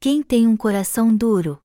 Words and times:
Quem 0.00 0.22
tem 0.22 0.46
um 0.46 0.56
coração 0.56 1.14
duro? 1.16 1.60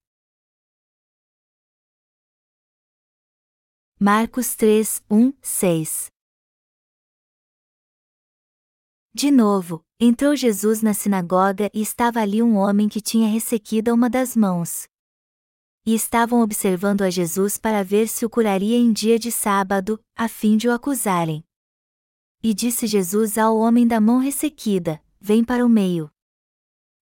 Marcos 4.00 4.56
3, 4.56 5.04
1, 5.08 5.34
6 5.40 6.08
De 9.14 9.30
novo, 9.30 9.86
entrou 10.00 10.36
Jesus 10.36 10.82
na 10.82 10.96
sinagoga 10.96 11.70
e 11.72 11.80
estava 11.80 12.22
ali 12.22 12.42
um 12.42 12.56
homem 12.56 12.90
que 12.90 13.00
tinha 13.00 13.30
ressequida 13.30 13.94
uma 13.94 14.10
das 14.10 14.36
mãos. 14.36 14.88
E 15.86 15.94
estavam 15.94 16.42
observando 16.42 17.04
a 17.04 17.12
Jesus 17.12 17.60
para 17.60 17.84
ver 17.84 18.08
se 18.08 18.26
o 18.26 18.30
curaria 18.32 18.78
em 18.78 18.92
dia 18.92 19.20
de 19.20 19.32
sábado, 19.32 20.04
a 20.16 20.28
fim 20.28 20.58
de 20.58 20.68
o 20.68 20.72
acusarem. 20.72 21.46
E 22.42 22.52
disse 22.52 22.88
Jesus 22.88 23.38
ao 23.38 23.56
homem 23.56 23.88
da 23.88 24.02
mão 24.02 24.18
ressequida: 24.18 25.00
Vem 25.22 25.46
para 25.46 25.64
o 25.64 25.70
meio. 25.70 26.12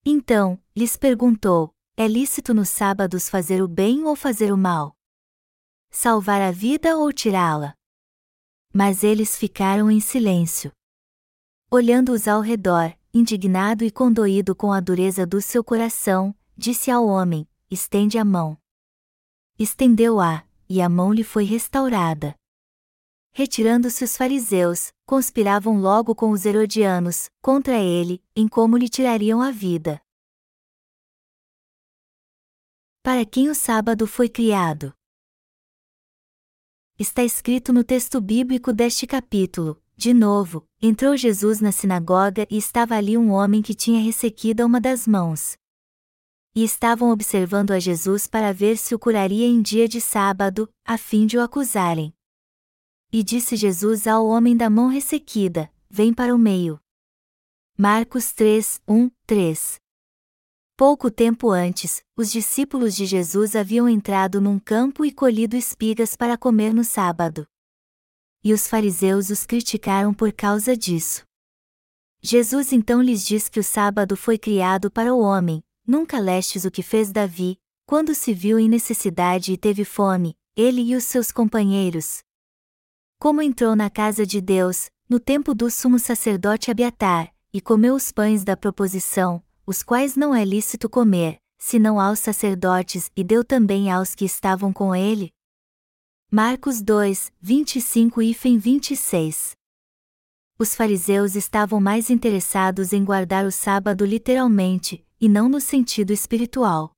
Então, 0.06 0.61
lhes 0.76 0.96
perguntou: 0.96 1.74
É 1.98 2.08
lícito 2.08 2.54
nos 2.54 2.70
sábados 2.70 3.30
fazer 3.30 3.62
o 3.62 3.68
bem 3.68 4.06
ou 4.06 4.16
fazer 4.16 4.52
o 4.52 4.58
mal? 4.58 4.96
Salvar 5.90 6.42
a 6.42 6.52
vida 6.52 6.98
ou 6.98 7.12
tirá-la? 7.12 7.76
Mas 8.74 9.04
eles 9.04 9.38
ficaram 9.38 9.92
em 9.92 10.00
silêncio. 10.00 10.72
Olhando-os 11.70 12.28
ao 12.28 12.42
redor, 12.42 12.96
indignado 13.14 13.84
e 13.84 13.92
condoído 13.92 14.56
com 14.56 14.72
a 14.72 14.80
dureza 14.80 15.26
do 15.26 15.42
seu 15.42 15.64
coração, 15.64 16.34
disse 16.58 16.90
ao 16.90 17.06
homem: 17.06 17.48
Estende 17.70 18.18
a 18.18 18.26
mão. 18.26 18.58
Estendeu-a, 19.60 20.46
e 20.70 20.82
a 20.82 20.88
mão 20.88 21.14
lhe 21.14 21.24
foi 21.24 21.44
restaurada. 21.44 22.36
Retirando-se 23.34 24.04
os 24.04 24.18
fariseus, 24.18 24.92
conspiravam 25.06 25.80
logo 25.80 26.14
com 26.16 26.32
os 26.32 26.46
herodianos, 26.46 27.30
contra 27.42 27.78
ele, 27.78 28.22
em 28.36 28.48
como 28.48 28.78
lhe 28.78 28.90
tirariam 28.90 29.42
a 29.42 29.52
vida. 29.52 30.02
Para 33.04 33.26
quem 33.26 33.50
o 33.50 33.56
sábado 33.56 34.06
foi 34.06 34.30
criado? 34.30 34.94
Está 37.00 37.24
escrito 37.24 37.74
no 37.74 37.84
texto 37.84 38.22
bíblico 38.22 38.72
deste 38.72 39.08
capítulo, 39.08 39.82
de 39.98 40.14
novo, 40.14 40.68
entrou 40.80 41.18
Jesus 41.18 41.60
na 41.60 41.72
sinagoga 41.72 42.46
e 42.48 42.58
estava 42.58 42.94
ali 42.94 43.18
um 43.18 43.32
homem 43.32 43.64
que 43.64 43.74
tinha 43.74 44.00
ressequida 44.00 44.64
uma 44.64 44.80
das 44.80 45.08
mãos. 45.08 45.58
E 46.54 46.64
estavam 46.64 47.10
observando 47.10 47.72
a 47.72 47.80
Jesus 47.80 48.28
para 48.28 48.54
ver 48.54 48.78
se 48.78 48.94
o 48.94 49.00
curaria 49.00 49.48
em 49.48 49.64
dia 49.64 49.88
de 49.88 50.00
sábado, 50.00 50.70
a 50.86 50.96
fim 50.96 51.26
de 51.26 51.40
o 51.40 51.42
acusarem. 51.42 52.14
E 53.12 53.24
disse 53.24 53.56
Jesus 53.56 54.06
ao 54.06 54.28
homem 54.28 54.56
da 54.56 54.70
mão 54.70 54.90
ressequida: 54.90 55.74
Vem 55.90 56.14
para 56.14 56.36
o 56.36 56.38
meio. 56.38 56.80
Marcos 57.76 58.32
3, 58.32 58.80
1, 58.88 59.10
3 59.26 59.81
Pouco 60.82 61.12
tempo 61.12 61.52
antes, 61.52 62.02
os 62.18 62.32
discípulos 62.32 62.96
de 62.96 63.06
Jesus 63.06 63.56
haviam 63.56 63.88
entrado 63.88 64.42
num 64.42 64.58
campo 64.58 65.06
e 65.06 65.12
colhido 65.12 65.56
espigas 65.56 66.16
para 66.16 66.36
comer 66.36 66.74
no 66.74 66.84
sábado 66.84 67.46
e 68.44 68.52
os 68.52 68.66
fariseus 68.66 69.30
os 69.30 69.46
criticaram 69.46 70.12
por 70.12 70.34
causa 70.34 70.76
disso. 70.76 71.24
Jesus 72.20 72.74
então 72.74 73.00
lhes 73.00 73.24
diz 73.24 73.48
que 73.48 73.60
o 73.60 73.64
sábado 73.64 74.18
foi 74.18 74.40
criado 74.40 74.90
para 74.90 75.14
o 75.14 75.20
homem, 75.20 75.64
nunca 75.86 76.18
lestes 76.20 76.66
o 76.66 76.72
que 76.72 76.82
fez 76.82 77.12
Davi, 77.12 77.60
quando 77.86 78.16
se 78.16 78.34
viu 78.34 78.58
em 78.58 78.68
necessidade 78.68 79.54
e 79.54 79.58
teve 79.58 79.86
fome, 79.86 80.36
ele 80.56 80.82
e 80.82 80.96
os 80.96 81.04
seus 81.04 81.32
companheiros. 81.32 82.24
Como 83.20 83.40
entrou 83.40 83.76
na 83.76 83.92
casa 83.92 84.26
de 84.26 84.42
Deus, 84.42 84.90
no 85.08 85.20
tempo 85.20 85.54
do 85.54 85.70
sumo 85.70 86.00
sacerdote 86.00 86.72
Abiatar, 86.72 87.32
e 87.54 87.62
comeu 87.62 87.94
os 87.94 88.12
pães 88.12 88.44
da 88.44 88.58
proposição, 88.58 89.44
os 89.66 89.84
quais 89.84 90.16
não 90.16 90.34
é 90.34 90.44
lícito 90.44 90.90
comer, 90.90 91.38
senão 91.58 92.00
aos 92.00 92.20
sacerdotes, 92.20 93.12
e 93.16 93.24
deu 93.24 93.44
também 93.44 93.92
aos 93.92 94.16
que 94.16 94.26
estavam 94.26 94.74
com 94.74 94.96
ele? 94.96 95.32
Marcos 96.32 96.82
2, 96.82 97.32
25 97.40 98.22
e 98.22 98.34
26. 98.34 99.56
Os 100.58 100.76
fariseus 100.76 101.36
estavam 101.36 101.82
mais 101.82 102.10
interessados 102.10 102.94
em 102.94 103.04
guardar 103.04 103.46
o 103.46 103.52
sábado 103.52 104.06
literalmente, 104.06 105.06
e 105.20 105.28
não 105.28 105.50
no 105.50 105.60
sentido 105.60 106.12
espiritual. 106.12 106.94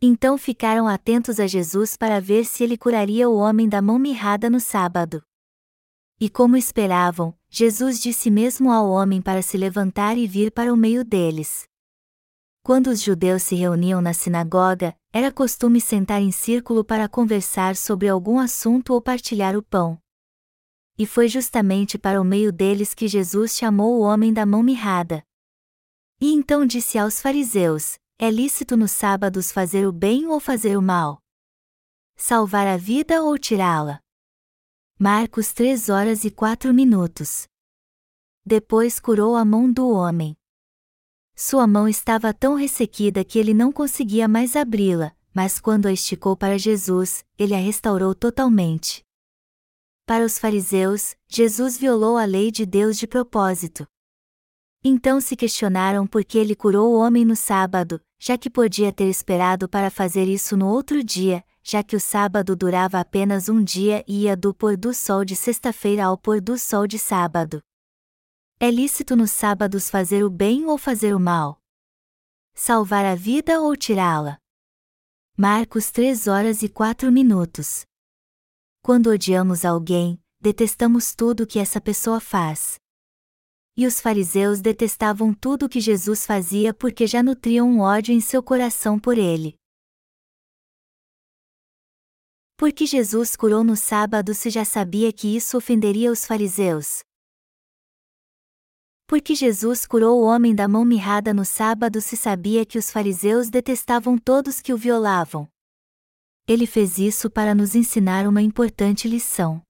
Então 0.00 0.36
ficaram 0.36 0.86
atentos 0.86 1.40
a 1.40 1.46
Jesus 1.46 1.96
para 1.96 2.20
ver 2.20 2.44
se 2.44 2.62
ele 2.62 2.76
curaria 2.76 3.28
o 3.28 3.36
homem 3.36 3.68
da 3.68 3.80
mão 3.80 3.98
mirrada 3.98 4.50
no 4.50 4.60
sábado. 4.60 5.22
E 6.20 6.28
como 6.28 6.56
esperavam, 6.56 7.36
Jesus 7.56 8.00
disse 8.00 8.32
mesmo 8.32 8.72
ao 8.72 8.90
homem 8.90 9.22
para 9.22 9.40
se 9.40 9.56
levantar 9.56 10.18
e 10.18 10.26
vir 10.26 10.50
para 10.50 10.74
o 10.74 10.76
meio 10.76 11.04
deles. 11.04 11.68
Quando 12.64 12.88
os 12.88 13.00
judeus 13.00 13.44
se 13.44 13.54
reuniam 13.54 14.00
na 14.00 14.12
sinagoga, 14.12 14.92
era 15.12 15.30
costume 15.30 15.80
sentar 15.80 16.20
em 16.20 16.32
círculo 16.32 16.84
para 16.84 17.08
conversar 17.08 17.76
sobre 17.76 18.08
algum 18.08 18.40
assunto 18.40 18.92
ou 18.92 19.00
partilhar 19.00 19.56
o 19.56 19.62
pão. 19.62 19.96
E 20.98 21.06
foi 21.06 21.28
justamente 21.28 21.96
para 21.96 22.20
o 22.20 22.24
meio 22.24 22.52
deles 22.52 22.92
que 22.92 23.06
Jesus 23.06 23.54
chamou 23.56 24.00
o 24.00 24.02
homem 24.02 24.32
da 24.32 24.44
mão 24.44 24.60
mirrada. 24.60 25.22
E 26.20 26.32
então 26.32 26.66
disse 26.66 26.98
aos 26.98 27.20
fariseus: 27.20 27.94
É 28.18 28.32
lícito 28.32 28.76
nos 28.76 28.90
sábados 28.90 29.52
fazer 29.52 29.86
o 29.86 29.92
bem 29.92 30.26
ou 30.26 30.40
fazer 30.40 30.76
o 30.76 30.82
mal? 30.82 31.22
Salvar 32.16 32.66
a 32.66 32.76
vida 32.76 33.22
ou 33.22 33.38
tirá-la? 33.38 34.03
Marcos 35.06 35.52
3 35.52 35.90
horas 35.90 36.24
e 36.24 36.30
4 36.30 36.72
minutos. 36.72 37.46
Depois 38.42 38.98
curou 38.98 39.36
a 39.36 39.44
mão 39.44 39.70
do 39.70 39.90
homem. 39.90 40.34
Sua 41.36 41.66
mão 41.66 41.86
estava 41.86 42.32
tão 42.32 42.54
ressequida 42.54 43.22
que 43.22 43.38
ele 43.38 43.52
não 43.52 43.70
conseguia 43.70 44.26
mais 44.26 44.56
abri-la, 44.56 45.14
mas 45.34 45.60
quando 45.60 45.84
a 45.84 45.92
esticou 45.92 46.34
para 46.34 46.56
Jesus, 46.56 47.22
ele 47.38 47.54
a 47.54 47.58
restaurou 47.58 48.14
totalmente. 48.14 49.04
Para 50.06 50.24
os 50.24 50.38
fariseus, 50.38 51.14
Jesus 51.28 51.76
violou 51.76 52.16
a 52.16 52.24
lei 52.24 52.50
de 52.50 52.64
Deus 52.64 52.96
de 52.96 53.06
propósito. 53.06 53.86
Então 54.82 55.20
se 55.20 55.36
questionaram 55.36 56.06
por 56.06 56.24
que 56.24 56.38
ele 56.38 56.56
curou 56.56 56.94
o 56.94 56.98
homem 56.98 57.26
no 57.26 57.36
sábado, 57.36 58.00
já 58.18 58.38
que 58.38 58.48
podia 58.48 58.90
ter 58.90 59.10
esperado 59.10 59.68
para 59.68 59.90
fazer 59.90 60.26
isso 60.28 60.56
no 60.56 60.66
outro 60.66 61.04
dia, 61.04 61.44
já 61.66 61.82
que 61.82 61.96
o 61.96 62.00
sábado 62.00 62.54
durava 62.54 63.00
apenas 63.00 63.48
um 63.48 63.64
dia 63.64 64.04
e 64.06 64.24
ia 64.24 64.36
do 64.36 64.52
pôr 64.52 64.76
do 64.76 64.92
sol 64.92 65.24
de 65.24 65.34
sexta-feira 65.34 66.04
ao 66.04 66.18
pôr 66.18 66.38
do 66.38 66.58
sol 66.58 66.86
de 66.86 66.98
sábado. 66.98 67.62
É 68.60 68.70
lícito 68.70 69.16
nos 69.16 69.30
sábados 69.30 69.88
fazer 69.88 70.22
o 70.22 70.30
bem 70.30 70.66
ou 70.66 70.76
fazer 70.76 71.16
o 71.16 71.18
mal? 71.18 71.58
Salvar 72.52 73.06
a 73.06 73.14
vida 73.14 73.62
ou 73.62 73.74
tirá-la? 73.74 74.38
Marcos 75.36 75.90
3 75.90 76.28
horas 76.28 76.62
e 76.62 76.68
4 76.68 77.10
minutos. 77.10 77.86
Quando 78.82 79.08
odiamos 79.08 79.64
alguém, 79.64 80.22
detestamos 80.38 81.14
tudo 81.14 81.46
que 81.46 81.58
essa 81.58 81.80
pessoa 81.80 82.20
faz. 82.20 82.78
E 83.74 83.86
os 83.86 84.00
fariseus 84.00 84.60
detestavam 84.60 85.32
tudo 85.32 85.68
que 85.68 85.80
Jesus 85.80 86.26
fazia 86.26 86.74
porque 86.74 87.06
já 87.06 87.22
nutriam 87.22 87.68
um 87.68 87.80
ódio 87.80 88.14
em 88.14 88.20
seu 88.20 88.42
coração 88.42 89.00
por 89.00 89.16
ele. 89.16 89.56
Por 92.56 92.72
que 92.72 92.86
Jesus 92.86 93.34
curou 93.34 93.64
no 93.64 93.74
sábado 93.74 94.32
se 94.32 94.48
já 94.48 94.64
sabia 94.64 95.12
que 95.12 95.34
isso 95.36 95.56
ofenderia 95.56 96.12
os 96.12 96.24
fariseus? 96.24 97.00
Porque 99.08 99.34
Jesus 99.34 99.84
curou 99.84 100.22
o 100.22 100.24
homem 100.24 100.54
da 100.54 100.68
mão 100.68 100.84
mirrada 100.84 101.34
no 101.34 101.44
sábado 101.44 102.00
se 102.00 102.16
sabia 102.16 102.64
que 102.64 102.78
os 102.78 102.92
fariseus 102.92 103.50
detestavam 103.50 104.16
todos 104.16 104.60
que 104.60 104.72
o 104.72 104.76
violavam. 104.76 105.48
Ele 106.46 106.64
fez 106.64 106.96
isso 106.96 107.28
para 107.28 107.56
nos 107.56 107.74
ensinar 107.74 108.24
uma 108.24 108.40
importante 108.40 109.08
lição. 109.08 109.60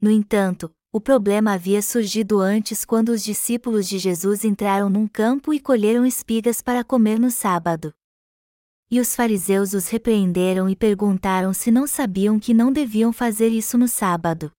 No 0.00 0.10
entanto, 0.10 0.74
o 0.92 1.00
problema 1.00 1.52
havia 1.52 1.80
surgido 1.80 2.40
antes 2.40 2.84
quando 2.84 3.10
os 3.10 3.22
discípulos 3.22 3.88
de 3.88 3.98
Jesus 3.98 4.44
entraram 4.44 4.90
num 4.90 5.06
campo 5.06 5.54
e 5.54 5.60
colheram 5.60 6.04
espigas 6.04 6.60
para 6.60 6.82
comer 6.82 7.20
no 7.20 7.30
sábado. 7.30 7.94
E 8.90 9.00
os 9.00 9.14
fariseus 9.16 9.72
os 9.72 9.88
repreenderam 9.88 10.68
e 10.68 10.76
perguntaram 10.76 11.52
se 11.52 11.70
não 11.70 11.86
sabiam 11.86 12.38
que 12.38 12.52
não 12.54 12.72
deviam 12.72 13.12
fazer 13.12 13.48
isso 13.48 13.78
no 13.78 13.88
sábado. 13.88 14.52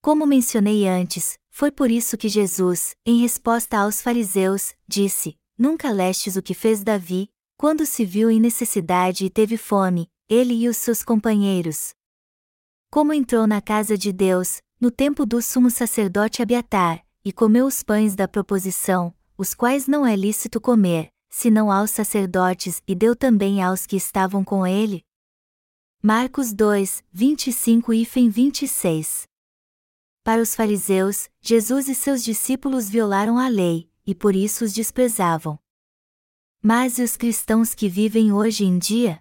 Como 0.00 0.26
mencionei 0.26 0.86
antes, 0.86 1.38
foi 1.50 1.70
por 1.70 1.90
isso 1.90 2.16
que 2.16 2.28
Jesus, 2.28 2.94
em 3.04 3.20
resposta 3.20 3.78
aos 3.78 4.00
fariseus, 4.00 4.74
disse: 4.86 5.36
Nunca 5.58 5.90
lestes 5.90 6.36
o 6.36 6.42
que 6.42 6.54
fez 6.54 6.84
Davi, 6.84 7.28
quando 7.56 7.84
se 7.84 8.04
viu 8.04 8.30
em 8.30 8.38
necessidade 8.38 9.24
e 9.24 9.30
teve 9.30 9.56
fome, 9.56 10.08
ele 10.28 10.54
e 10.54 10.68
os 10.68 10.76
seus 10.76 11.02
companheiros. 11.02 11.90
Como 12.90 13.12
entrou 13.12 13.46
na 13.46 13.60
casa 13.60 13.98
de 13.98 14.12
Deus, 14.12 14.62
no 14.80 14.90
tempo 14.90 15.26
do 15.26 15.42
sumo 15.42 15.68
sacerdote 15.68 16.40
Abiatar, 16.40 17.04
e 17.24 17.32
comeu 17.32 17.66
os 17.66 17.82
pães 17.82 18.14
da 18.14 18.28
proposição, 18.28 19.12
os 19.36 19.52
quais 19.52 19.88
não 19.88 20.06
é 20.06 20.14
lícito 20.14 20.60
comer, 20.60 21.10
senão 21.28 21.70
aos 21.70 21.90
sacerdotes, 21.90 22.82
e 22.86 22.94
deu 22.94 23.16
também 23.16 23.62
aos 23.62 23.86
que 23.86 23.96
estavam 23.96 24.44
com 24.44 24.66
ele? 24.66 25.04
Marcos 26.02 26.52
2, 26.52 27.04
25 27.12 27.92
e 27.92 28.04
26 28.04 29.28
para 30.28 30.42
os 30.42 30.54
fariseus, 30.54 31.30
Jesus 31.40 31.88
e 31.88 31.94
seus 31.94 32.22
discípulos 32.22 32.86
violaram 32.86 33.38
a 33.38 33.48
lei, 33.48 33.90
e 34.06 34.14
por 34.14 34.36
isso 34.36 34.62
os 34.62 34.74
desprezavam. 34.74 35.58
Mas 36.62 36.98
e 36.98 37.02
os 37.02 37.16
cristãos 37.16 37.74
que 37.74 37.88
vivem 37.88 38.30
hoje 38.30 38.62
em 38.62 38.78
dia? 38.78 39.20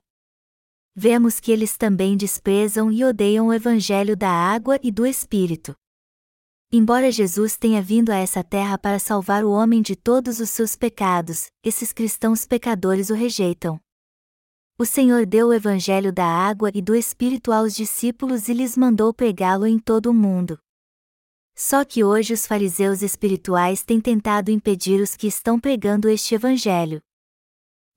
Vemos 0.93 1.39
que 1.39 1.49
eles 1.49 1.77
também 1.77 2.17
desprezam 2.17 2.91
e 2.91 3.05
odeiam 3.05 3.47
o 3.47 3.53
Evangelho 3.53 4.17
da 4.17 4.29
água 4.29 4.77
e 4.83 4.91
do 4.91 5.05
Espírito. 5.05 5.73
Embora 6.69 7.09
Jesus 7.09 7.55
tenha 7.55 7.81
vindo 7.81 8.09
a 8.09 8.17
essa 8.17 8.43
terra 8.43 8.77
para 8.77 8.99
salvar 8.99 9.45
o 9.45 9.51
homem 9.51 9.81
de 9.81 9.95
todos 9.95 10.41
os 10.41 10.49
seus 10.49 10.75
pecados, 10.75 11.49
esses 11.63 11.93
cristãos 11.93 12.45
pecadores 12.45 13.09
o 13.09 13.13
rejeitam. 13.13 13.79
O 14.77 14.83
Senhor 14.83 15.25
deu 15.25 15.47
o 15.47 15.53
Evangelho 15.53 16.11
da 16.11 16.25
água 16.25 16.69
e 16.73 16.81
do 16.81 16.93
Espírito 16.93 17.53
aos 17.53 17.73
discípulos 17.73 18.49
e 18.49 18.53
lhes 18.53 18.75
mandou 18.75 19.13
pregá-lo 19.13 19.65
em 19.65 19.79
todo 19.79 20.07
o 20.07 20.13
mundo. 20.13 20.59
Só 21.55 21.85
que 21.85 22.03
hoje 22.03 22.33
os 22.33 22.45
fariseus 22.45 23.01
espirituais 23.01 23.81
têm 23.81 24.01
tentado 24.01 24.51
impedir 24.51 24.99
os 24.99 25.15
que 25.15 25.27
estão 25.27 25.57
pregando 25.57 26.09
este 26.09 26.35
Evangelho. 26.35 27.01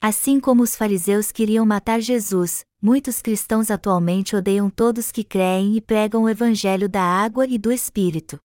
Assim 0.00 0.38
como 0.38 0.62
os 0.62 0.76
fariseus 0.76 1.32
queriam 1.32 1.66
matar 1.66 2.00
Jesus, 2.00 2.64
muitos 2.80 3.20
cristãos 3.20 3.68
atualmente 3.68 4.36
odeiam 4.36 4.70
todos 4.70 5.10
que 5.10 5.24
creem 5.24 5.76
e 5.76 5.80
pregam 5.80 6.22
o 6.22 6.28
Evangelho 6.28 6.88
da 6.88 7.02
água 7.02 7.44
e 7.48 7.58
do 7.58 7.72
Espírito 7.72 8.40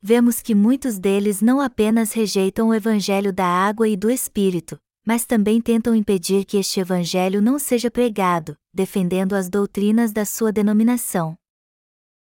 vemos 0.00 0.40
que 0.40 0.54
muitos 0.54 0.98
deles 0.98 1.40
não 1.40 1.60
apenas 1.60 2.12
rejeitam 2.12 2.68
o 2.68 2.74
Evangelho 2.74 3.32
da 3.32 3.46
água 3.46 3.88
e 3.88 3.96
do 3.96 4.10
Espírito, 4.10 4.78
mas 5.04 5.24
também 5.24 5.60
tentam 5.60 5.94
impedir 5.94 6.44
que 6.44 6.56
este 6.56 6.80
Evangelho 6.80 7.40
não 7.40 7.58
seja 7.58 7.90
pregado, 7.90 8.56
defendendo 8.74 9.34
as 9.34 9.48
doutrinas 9.48 10.12
da 10.12 10.24
sua 10.24 10.52
denominação. 10.52 11.36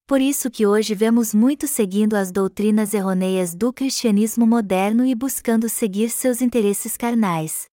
Por 0.06 0.22
isso 0.22 0.50
que 0.50 0.66
hoje 0.66 0.96
vemos 0.96 1.34
muitos 1.34 1.72
seguindo 1.72 2.14
as 2.14 2.32
doutrinas 2.32 2.94
errôneas 2.94 3.54
do 3.54 3.74
cristianismo 3.74 4.48
moderno 4.48 5.06
e 5.06 5.14
buscando 5.14 5.68
seguir 5.68 6.10
seus 6.10 6.42
interesses 6.42 6.96
carnais. 6.96 7.66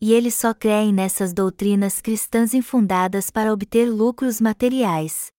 E 0.00 0.12
eles 0.12 0.34
só 0.34 0.54
creem 0.54 0.92
nessas 0.92 1.32
doutrinas 1.32 2.00
cristãs 2.00 2.54
infundadas 2.54 3.30
para 3.30 3.52
obter 3.52 3.90
lucros 3.90 4.40
materiais. 4.40 5.32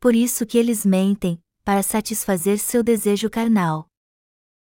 Por 0.00 0.14
isso 0.14 0.44
que 0.44 0.58
eles 0.58 0.84
mentem, 0.84 1.40
para 1.68 1.82
satisfazer 1.82 2.58
seu 2.58 2.82
desejo 2.82 3.28
carnal. 3.28 3.86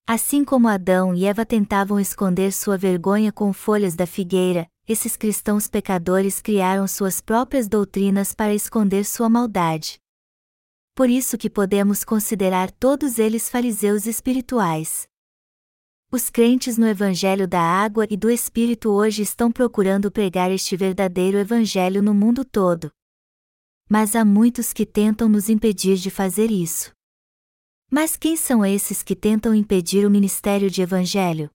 Assim 0.07 0.45
como 0.45 0.69
Adão 0.69 1.15
e 1.15 1.25
Eva 1.25 1.47
tentavam 1.47 1.99
esconder 1.99 2.53
sua 2.53 2.77
vergonha 2.77 3.33
com 3.33 3.51
folhas 3.51 3.97
da 3.97 4.07
figueira, 4.07 4.69
esses 4.87 5.17
cristãos 5.17 5.67
pecadores 5.67 6.43
criaram 6.43 6.87
suas 6.87 7.19
próprias 7.19 7.67
doutrinas 7.67 8.35
para 8.35 8.53
esconder 8.53 9.07
sua 9.07 9.31
maldade. 9.31 9.99
Por 10.95 11.09
isso 11.09 11.39
que 11.39 11.49
podemos 11.49 12.05
considerar 12.05 12.71
todos 12.71 13.19
eles 13.19 13.49
fariseus 13.49 14.05
espirituais. 14.05 15.09
Os 16.11 16.29
crentes 16.29 16.77
no 16.77 16.87
Evangelho 16.87 17.49
da 17.49 17.63
Água 17.63 18.07
e 18.11 18.19
do 18.19 18.31
Espírito 18.31 18.91
hoje 18.91 19.23
estão 19.23 19.51
procurando 19.51 20.13
pregar 20.13 20.51
este 20.51 20.77
verdadeiro 20.77 21.39
Evangelho 21.39 22.03
no 22.03 22.13
mundo 22.13 22.45
todo, 22.45 22.93
mas 23.89 24.17
há 24.17 24.25
muitos 24.25 24.73
que 24.73 24.87
tentam 24.87 25.29
nos 25.29 25.49
impedir 25.49 25.97
de 25.97 26.11
fazer 26.11 26.51
isso. 26.51 26.93
Mas 27.91 28.17
quem 28.17 28.37
são 28.37 28.65
esses 28.65 29.03
que 29.03 29.15
tentam 29.15 29.55
impedir 29.55 30.07
o 30.07 30.11
ministério 30.11 30.71
de 30.71 30.81
evangelho? 30.81 31.51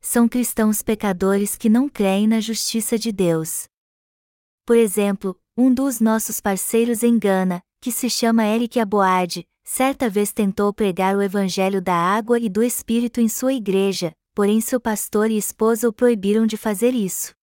São 0.00 0.26
cristãos 0.26 0.82
pecadores 0.82 1.56
que 1.56 1.68
não 1.68 1.88
creem 1.88 2.26
na 2.26 2.40
justiça 2.40 2.98
de 2.98 3.12
Deus. 3.12 3.64
Por 4.64 4.76
exemplo, 4.76 5.38
um 5.56 5.72
dos 5.72 6.00
nossos 6.00 6.40
parceiros 6.40 7.02
em 7.02 7.18
Gana, 7.18 7.62
que 7.80 7.92
se 7.92 8.08
chama 8.08 8.46
Eric 8.46 8.80
Aboade, 8.80 9.46
certa 9.62 10.08
vez 10.08 10.32
tentou 10.32 10.72
pregar 10.72 11.16
o 11.16 11.22
evangelho 11.22 11.82
da 11.82 11.94
água 11.94 12.38
e 12.38 12.48
do 12.48 12.62
espírito 12.62 13.20
em 13.20 13.28
sua 13.28 13.52
igreja, 13.52 14.12
porém 14.34 14.60
seu 14.60 14.80
pastor 14.80 15.30
e 15.30 15.36
esposa 15.36 15.88
o 15.88 15.92
proibiram 15.92 16.46
de 16.46 16.56
fazer 16.56 16.94
isso. 16.94 17.34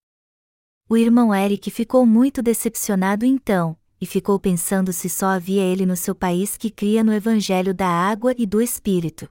O 0.88 0.96
irmão 0.96 1.34
Eric 1.34 1.70
ficou 1.70 2.04
muito 2.04 2.42
decepcionado 2.42 3.24
então, 3.24 3.78
e 4.02 4.06
ficou 4.06 4.36
pensando 4.36 4.92
se 4.92 5.08
só 5.08 5.26
havia 5.26 5.62
ele 5.62 5.86
no 5.86 5.94
seu 5.94 6.12
país 6.12 6.56
que 6.56 6.72
cria 6.72 7.04
no 7.04 7.12
Evangelho 7.12 7.72
da 7.72 7.86
água 7.86 8.34
e 8.36 8.44
do 8.44 8.60
Espírito. 8.60 9.28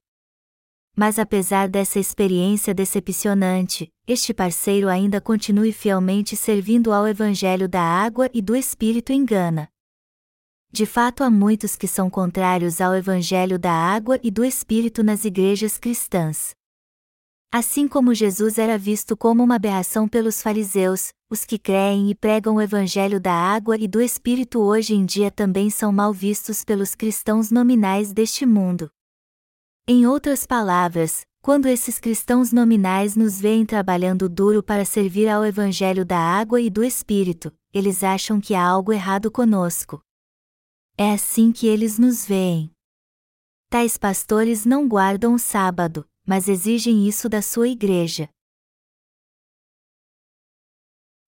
Mas 0.95 1.19
apesar 1.19 1.68
dessa 1.68 2.00
experiência 2.00 2.73
decepcionante, 2.73 3.89
este 4.07 4.33
parceiro 4.33 4.88
ainda 4.88 5.19
continue 5.19 5.73
fielmente 5.73 6.38
servindo 6.38 6.94
ao 6.94 7.06
Evangelho 7.06 7.68
da 7.68 7.81
água 7.81 8.29
e 8.33 8.41
do 8.41 8.56
Espírito 8.56 9.12
em 9.12 9.25
Gana. 9.25 9.68
De 10.71 10.85
fato, 10.85 11.21
há 11.21 11.29
muitos 11.29 11.75
que 11.75 11.85
são 11.85 12.09
contrários 12.09 12.79
ao 12.79 12.95
Evangelho 12.95 13.59
da 13.59 13.74
água 13.74 14.17
e 14.24 14.31
do 14.31 14.41
Espírito 14.41 15.03
nas 15.03 15.25
igrejas 15.25 15.77
cristãs. 15.77 16.51
Assim 17.51 17.89
como 17.89 18.13
Jesus 18.13 18.57
era 18.57 18.77
visto 18.77 19.17
como 19.17 19.44
uma 19.44 19.56
aberração 19.56 20.07
pelos 20.07 20.41
fariseus, 20.41 21.09
os 21.31 21.45
que 21.45 21.57
creem 21.57 22.10
e 22.10 22.13
pregam 22.13 22.56
o 22.56 22.62
Evangelho 22.62 23.18
da 23.18 23.31
água 23.33 23.78
e 23.78 23.88
do 23.88 24.01
Espírito 24.01 24.60
hoje 24.60 24.94
em 24.94 25.06
dia 25.06 25.31
também 25.31 25.69
são 25.69 25.89
mal 25.89 26.12
vistos 26.12 26.66
pelos 26.66 26.94
cristãos 26.94 27.50
nominais 27.50 28.12
deste 28.12 28.45
mundo. 28.45 28.92
Em 29.88 30.06
outras 30.06 30.45
palavras, 30.45 31.25
quando 31.42 31.68
esses 31.68 32.00
cristãos 32.00 32.51
nominais 32.51 33.16
nos 33.16 33.39
veem 33.39 33.66
trabalhando 33.66 34.28
duro 34.28 34.62
para 34.62 34.83
servir 34.83 35.30
ao 35.30 35.45
Evangelho 35.45 36.04
da 36.04 36.19
água 36.19 36.60
e 36.60 36.69
do 36.69 36.83
Espírito, 36.83 37.50
eles 37.74 38.04
acham 38.04 38.42
que 38.42 38.54
há 38.54 38.68
algo 38.68 38.92
errado 38.92 39.31
conosco. 39.31 40.04
É 40.98 41.13
assim 41.13 41.54
que 41.54 41.66
eles 41.66 41.98
nos 41.98 42.25
veem. 42.25 42.69
Tais 43.69 43.98
pastores 43.98 44.66
não 44.66 44.86
guardam 44.86 45.34
o 45.36 45.39
sábado, 45.39 46.06
mas 46.27 46.50
exigem 46.50 47.07
isso 47.07 47.30
da 47.30 47.42
sua 47.42 47.69
igreja. 47.69 48.27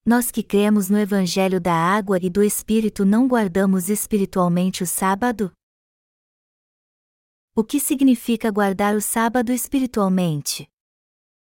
Nós 0.05 0.29
que 0.29 0.43
cremos 0.43 0.89
no 0.89 0.99
Evangelho 0.99 1.61
da 1.61 1.73
Água 1.73 2.19
e 2.21 2.29
do 2.29 2.43
Espírito 2.43 3.05
não 3.05 3.25
guardamos 3.25 3.87
espiritualmente 3.87 4.83
o 4.83 4.85
sábado? 4.85 5.49
O 7.55 7.63
que 7.63 7.79
significa 7.79 8.51
guardar 8.51 8.97
o 8.97 9.01
sábado 9.01 9.53
espiritualmente? 9.53 10.67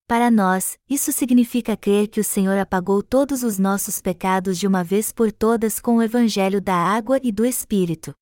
Para 0.06 0.30
nós, 0.30 0.78
isso 0.86 1.10
significa 1.10 1.74
crer 1.74 2.06
que 2.06 2.20
o 2.20 2.24
Senhor 2.24 2.58
apagou 2.58 3.02
todos 3.02 3.42
os 3.42 3.58
nossos 3.58 4.02
pecados 4.02 4.58
de 4.58 4.66
uma 4.66 4.84
vez 4.84 5.10
por 5.10 5.32
todas 5.32 5.80
com 5.80 5.96
o 5.96 6.02
Evangelho 6.02 6.60
da 6.60 6.76
Água 6.76 7.18
e 7.22 7.32
do 7.32 7.46
Espírito. 7.46 8.14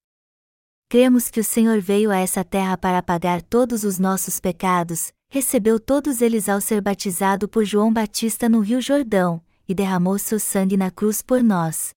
Cremos 0.89 1.31
que 1.31 1.41
o 1.41 1.45
Senhor 1.45 1.81
veio 1.81 2.13
a 2.13 2.17
essa 2.19 2.45
terra 2.45 2.79
para 2.79 2.99
apagar 2.99 3.43
todos 3.43 3.83
os 3.83 3.99
nossos 3.99 4.39
pecados, 4.39 5.13
recebeu 5.29 5.81
todos 5.81 6.23
eles 6.23 6.49
ao 6.49 6.61
ser 6.61 6.81
batizado 6.81 7.49
por 7.49 7.65
João 7.65 7.93
Batista 7.93 8.49
no 8.49 8.61
Rio 8.61 8.81
Jordão, 8.81 9.43
e 9.69 9.75
derramou 9.75 10.19
seu 10.19 10.39
sangue 10.39 10.77
na 10.77 10.91
cruz 10.91 11.23
por 11.23 11.43
nós. 11.43 11.95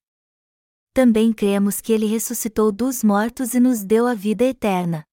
Também 0.94 1.34
cremos 1.34 1.82
que 1.82 1.92
ele 1.92 2.06
ressuscitou 2.06 2.72
dos 2.72 3.04
mortos 3.04 3.54
e 3.54 3.60
nos 3.60 3.84
deu 3.84 4.08
a 4.08 4.14
vida 4.14 4.44
eterna. 4.44 5.04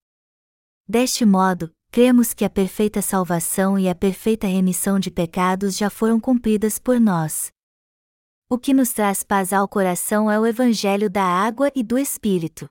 Deste 0.89 1.25
modo, 1.25 1.73
cremos 1.91 2.33
que 2.33 2.45
a 2.45 2.51
perfeita 2.51 3.03
salvação 3.03 3.79
e 3.79 3.89
a 3.89 3.95
perfeita 3.95 4.47
remissão 4.47 4.99
de 4.99 5.11
pecados 5.11 5.77
já 5.77 5.91
foram 5.91 6.21
cumpridas 6.21 6.79
por 6.79 7.01
nós. 7.01 7.51
O 8.49 8.59
que 8.59 8.73
nos 8.73 8.93
traz 8.93 9.23
paz 9.23 9.53
ao 9.53 9.67
coração 9.67 10.31
é 10.31 10.39
o 10.39 10.47
Evangelho 10.47 11.11
da 11.11 11.25
água 11.25 11.73
e 11.75 11.83
do 11.83 11.99
Espírito 11.99 12.69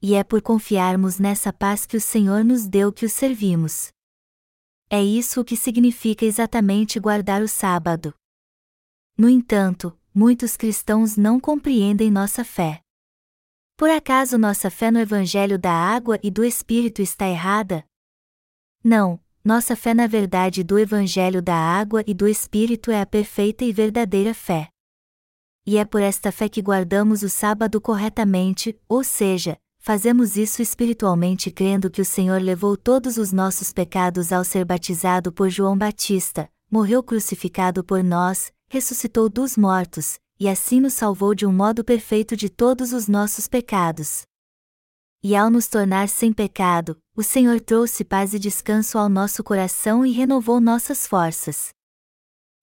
e 0.00 0.14
é 0.14 0.22
por 0.22 0.40
confiarmos 0.40 1.18
nessa 1.18 1.52
paz 1.52 1.84
que 1.84 1.96
o 1.96 2.00
Senhor 2.00 2.44
nos 2.44 2.66
deu 2.66 2.92
que 2.92 3.04
o 3.04 3.10
servimos. 3.10 3.88
É 4.88 5.02
isso 5.02 5.40
o 5.40 5.44
que 5.44 5.56
significa 5.56 6.24
exatamente 6.24 6.98
guardar 7.00 7.42
o 7.42 7.48
sábado. 7.48 8.14
No 9.18 9.28
entanto, 9.28 9.98
muitos 10.14 10.56
cristãos 10.56 11.16
não 11.16 11.40
compreendem 11.40 12.08
nossa 12.08 12.44
fé. 12.44 12.82
Por 13.76 13.90
acaso 13.90 14.38
nossa 14.38 14.70
fé 14.70 14.92
no 14.92 15.00
Evangelho 15.00 15.58
da 15.58 15.72
água 15.72 16.20
e 16.22 16.30
do 16.30 16.44
Espírito 16.44 17.02
está 17.02 17.26
errada? 17.26 17.84
Não, 18.82 19.20
nossa 19.44 19.74
fé 19.74 19.92
na 19.92 20.06
verdade 20.06 20.62
do 20.62 20.78
Evangelho 20.78 21.42
da 21.42 21.56
água 21.56 22.04
e 22.06 22.14
do 22.14 22.28
Espírito 22.28 22.92
é 22.92 23.00
a 23.00 23.06
perfeita 23.06 23.64
e 23.64 23.72
verdadeira 23.72 24.32
fé. 24.32 24.68
E 25.66 25.78
é 25.78 25.84
por 25.84 26.00
esta 26.00 26.30
fé 26.30 26.48
que 26.48 26.62
guardamos 26.62 27.24
o 27.24 27.28
sábado 27.28 27.80
corretamente, 27.80 28.80
ou 28.88 29.02
seja, 29.02 29.58
fazemos 29.80 30.36
isso 30.36 30.62
espiritualmente 30.62 31.50
crendo 31.50 31.90
que 31.90 32.00
o 32.00 32.04
Senhor 32.04 32.40
levou 32.40 32.76
todos 32.76 33.16
os 33.16 33.32
nossos 33.32 33.72
pecados 33.72 34.32
ao 34.32 34.44
ser 34.44 34.64
batizado 34.64 35.32
por 35.32 35.50
João 35.50 35.76
Batista, 35.76 36.48
morreu 36.70 37.02
crucificado 37.02 37.82
por 37.82 38.04
nós, 38.04 38.52
ressuscitou 38.68 39.28
dos 39.28 39.56
mortos, 39.56 40.18
e 40.38 40.48
assim 40.48 40.80
nos 40.80 40.94
salvou 40.94 41.34
de 41.34 41.44
um 41.46 41.52
modo 41.52 41.82
perfeito 41.82 42.36
de 42.36 42.48
todos 42.48 42.92
os 42.92 43.08
nossos 43.08 43.48
pecados. 43.48 44.22
E 45.22 45.34
ao 45.34 45.50
nos 45.50 45.66
tornar 45.66 46.08
sem 46.08 46.32
pecado, 46.32 46.96
o 47.16 47.22
Senhor 47.24 47.60
trouxe 47.60 48.04
paz 48.04 48.34
e 48.34 48.38
descanso 48.38 48.98
ao 48.98 49.08
nosso 49.08 49.42
coração 49.42 50.06
e 50.06 50.12
renovou 50.12 50.60
nossas 50.60 51.06
forças. 51.06 51.70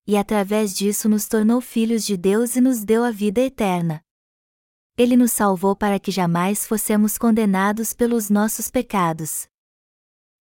E 0.06 0.16
através 0.16 0.74
disso 0.74 1.08
nos 1.08 1.26
tornou 1.26 1.60
filhos 1.60 2.04
de 2.04 2.16
Deus 2.16 2.56
e 2.56 2.60
nos 2.60 2.82
deu 2.82 3.04
a 3.04 3.10
vida 3.10 3.40
eterna. 3.40 4.00
Ele 4.96 5.16
nos 5.16 5.32
salvou 5.32 5.76
para 5.76 6.00
que 6.00 6.10
jamais 6.10 6.66
fossemos 6.66 7.18
condenados 7.18 7.92
pelos 7.92 8.30
nossos 8.30 8.70
pecados. 8.70 9.46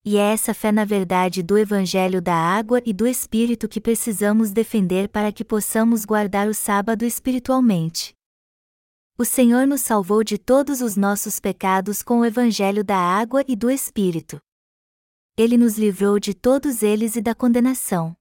E 0.07 0.17
é 0.17 0.33
essa 0.33 0.53
fé 0.53 0.71
na 0.71 0.85
verdade 0.85 1.41
do 1.41 1.57
Evangelho 1.57 2.21
da 2.21 2.35
água 2.35 2.79
e 2.85 2.93
do 2.93 3.07
Espírito 3.07 3.67
que 3.67 3.81
precisamos 3.81 4.51
defender 4.51 5.09
para 5.09 5.31
que 5.31 5.43
possamos 5.43 6.05
guardar 6.05 6.47
o 6.47 6.53
sábado 6.53 7.03
espiritualmente. 7.03 8.15
O 9.17 9.25
Senhor 9.25 9.65
nos 9.65 9.81
salvou 9.81 10.23
de 10.23 10.37
todos 10.37 10.79
os 10.79 10.95
nossos 10.95 11.39
pecados 11.39 12.03
com 12.03 12.19
o 12.19 12.25
Evangelho 12.25 12.83
da 12.83 12.95
água 12.95 13.43
e 13.47 13.55
do 13.55 13.67
Espírito. 13.71 14.39
Ele 15.35 15.57
nos 15.57 15.75
livrou 15.75 16.19
de 16.19 16.35
todos 16.35 16.83
eles 16.83 17.15
e 17.15 17.21
da 17.21 17.33
condenação. 17.33 18.15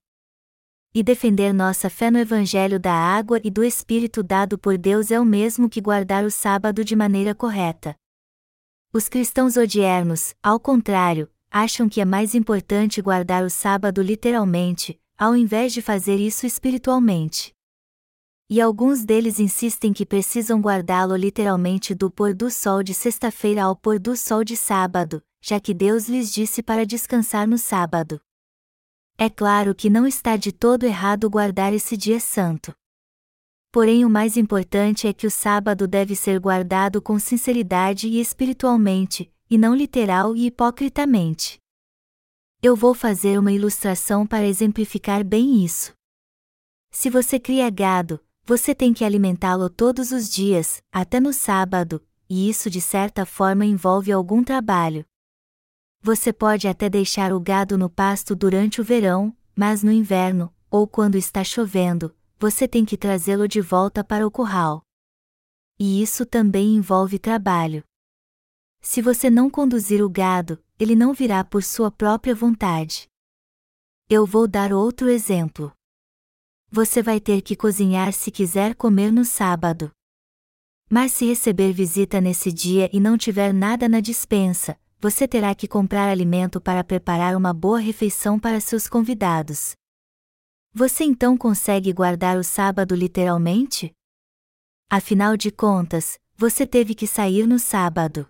E 0.95 1.03
defender 1.03 1.53
nossa 1.53 1.91
fé 1.91 2.11
no 2.11 2.19
Evangelho 2.19 2.81
da 2.81 2.95
água 2.95 3.39
e 3.45 3.51
do 3.51 3.63
Espírito 3.63 4.23
dado 4.23 4.59
por 4.59 4.79
Deus 4.79 5.11
é 5.11 5.21
o 5.21 5.25
mesmo 5.25 5.69
que 5.69 5.83
guardar 5.83 6.25
o 6.25 6.31
sábado 6.31 6.83
de 6.83 6.97
maneira 6.97 7.35
correta. 7.35 7.95
Os 8.91 9.07
cristãos 9.07 9.59
odiernos, 9.59 10.35
ao 10.43 10.59
contrário, 10.59 11.29
acham 11.57 11.89
que 11.89 12.01
é 12.01 12.05
mais 12.05 12.35
importante 12.35 13.01
guardar 13.01 13.45
o 13.45 13.49
sábado 13.49 14.03
literalmente, 14.03 15.01
ao 15.17 15.37
invés 15.37 15.73
de 15.73 15.81
fazer 15.81 16.17
isso 16.17 16.45
espiritualmente. 16.45 17.55
E 18.51 18.61
alguns 18.61 19.05
deles 19.05 19.39
insistem 19.39 19.93
que 19.93 20.05
precisam 20.05 20.61
guardá-lo 20.61 21.15
literalmente 21.15 21.95
do 21.95 22.11
pôr 22.11 22.35
do 22.35 22.51
sol 22.51 22.83
de 22.83 22.93
sexta-feira 22.93 23.63
ao 23.63 23.77
pôr 23.77 24.01
do 24.01 24.17
sol 24.17 24.43
de 24.43 24.57
sábado, 24.57 25.23
já 25.41 25.61
que 25.61 25.73
Deus 25.73 26.09
lhes 26.09 26.35
disse 26.35 26.61
para 26.61 26.85
descansar 26.85 27.47
no 27.47 27.57
sábado. 27.57 28.21
É 29.17 29.31
claro 29.31 29.77
que 29.77 29.89
não 29.89 30.09
está 30.09 30.37
de 30.37 30.51
todo 30.51 30.83
errado 30.83 31.31
guardar 31.31 31.73
esse 31.73 31.97
dia 31.97 32.19
santo. 32.19 32.75
Porém, 33.71 34.05
o 34.05 34.11
mais 34.11 34.37
importante 34.37 35.07
é 35.07 35.13
que 35.13 35.25
o 35.25 35.31
sábado 35.31 35.87
deve 35.87 36.17
ser 36.17 36.41
guardado 36.41 37.01
com 37.01 37.17
sinceridade 37.17 38.09
e 38.09 38.21
espiritualmente, 38.21 39.33
e 39.51 39.59
não 39.59 39.75
literal 39.75 40.35
e 40.37 40.47
hipocritamente. 40.47 41.59
Eu 42.63 42.75
vou 42.75 42.95
fazer 42.95 43.39
uma 43.39 43.53
ilustração 43.53 44.27
para 44.27 44.47
exemplificar 44.47 45.25
bem 45.25 45.65
isso. 45.65 45.93
Se 46.91 47.11
você 47.11 47.39
cria 47.39 47.69
gado, 47.69 48.21
você 48.45 48.75
tem 48.75 48.93
que 48.93 49.05
alimentá-lo 49.05 49.69
todos 49.69 50.13
os 50.13 50.29
dias, 50.29 50.83
até 50.93 51.19
no 51.19 51.33
sábado, 51.33 52.03
e 52.29 52.49
isso 52.49 52.71
de 52.71 52.81
certa 52.81 53.27
forma 53.27 53.65
envolve 53.65 54.13
algum 54.13 54.43
trabalho. 54.43 55.05
Você 56.01 56.33
pode 56.33 56.69
até 56.69 56.91
deixar 56.91 57.33
o 57.33 57.41
gado 57.41 57.79
no 57.79 57.89
pasto 57.89 58.37
durante 58.37 58.81
o 58.81 58.85
verão, 58.85 59.35
mas 59.57 59.83
no 59.83 59.91
inverno, 59.91 60.53
ou 60.71 60.87
quando 60.87 61.17
está 61.17 61.43
chovendo, 61.43 62.15
você 62.39 62.69
tem 62.69 62.85
que 62.85 62.97
trazê-lo 62.97 63.49
de 63.49 63.61
volta 63.61 64.05
para 64.05 64.27
o 64.27 64.31
curral. 64.31 64.83
E 65.79 66.03
isso 66.03 66.27
também 66.27 66.77
envolve 66.77 67.19
trabalho. 67.19 67.83
Se 68.85 69.01
você 69.01 69.31
não 69.31 69.49
conduzir 69.49 70.05
o 70.05 70.11
gado, 70.11 70.63
ele 70.79 70.95
não 70.95 71.15
virá 71.15 71.43
por 71.43 71.63
sua 71.63 71.91
própria 71.91 72.35
vontade. 72.35 73.09
Eu 74.11 74.27
vou 74.27 74.47
dar 74.47 74.75
outro 74.75 75.09
exemplo. 75.09 75.73
Você 76.71 77.03
vai 77.03 77.19
ter 77.19 77.41
que 77.41 77.57
cozinhar 77.57 78.13
se 78.13 78.31
quiser 78.31 78.75
comer 78.75 79.11
no 79.11 79.25
sábado. 79.25 79.91
Mas 80.91 81.13
se 81.13 81.25
receber 81.25 81.73
visita 81.73 82.21
nesse 82.21 82.53
dia 82.53 82.91
e 82.93 83.01
não 83.01 83.17
tiver 83.17 83.55
nada 83.55 83.89
na 83.89 84.01
dispensa, 84.01 84.79
você 85.01 85.27
terá 85.27 85.55
que 85.55 85.67
comprar 85.67 86.11
alimento 86.11 86.61
para 86.61 86.85
preparar 86.85 87.35
uma 87.37 87.55
boa 87.55 87.81
refeição 87.81 88.39
para 88.39 88.61
seus 88.61 88.87
convidados. 88.87 89.73
Você 90.75 91.05
então 91.05 91.39
consegue 91.39 91.91
guardar 91.91 92.37
o 92.37 92.45
sábado 92.45 92.95
literalmente? 92.95 93.95
Afinal 94.91 95.39
de 95.39 95.51
contas, 95.51 96.19
você 96.37 96.67
teve 96.67 96.95
que 96.95 97.07
sair 97.07 97.47
no 97.47 97.59
sábado. 97.59 98.29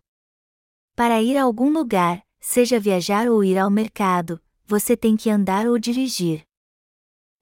Para 0.96 1.20
ir 1.20 1.36
a 1.36 1.42
algum 1.42 1.70
lugar, 1.70 2.24
seja 2.38 2.78
viajar 2.78 3.28
ou 3.28 3.42
ir 3.42 3.58
ao 3.58 3.68
mercado, 3.68 4.40
você 4.64 4.96
tem 4.96 5.16
que 5.16 5.28
andar 5.28 5.66
ou 5.66 5.76
dirigir. 5.76 6.46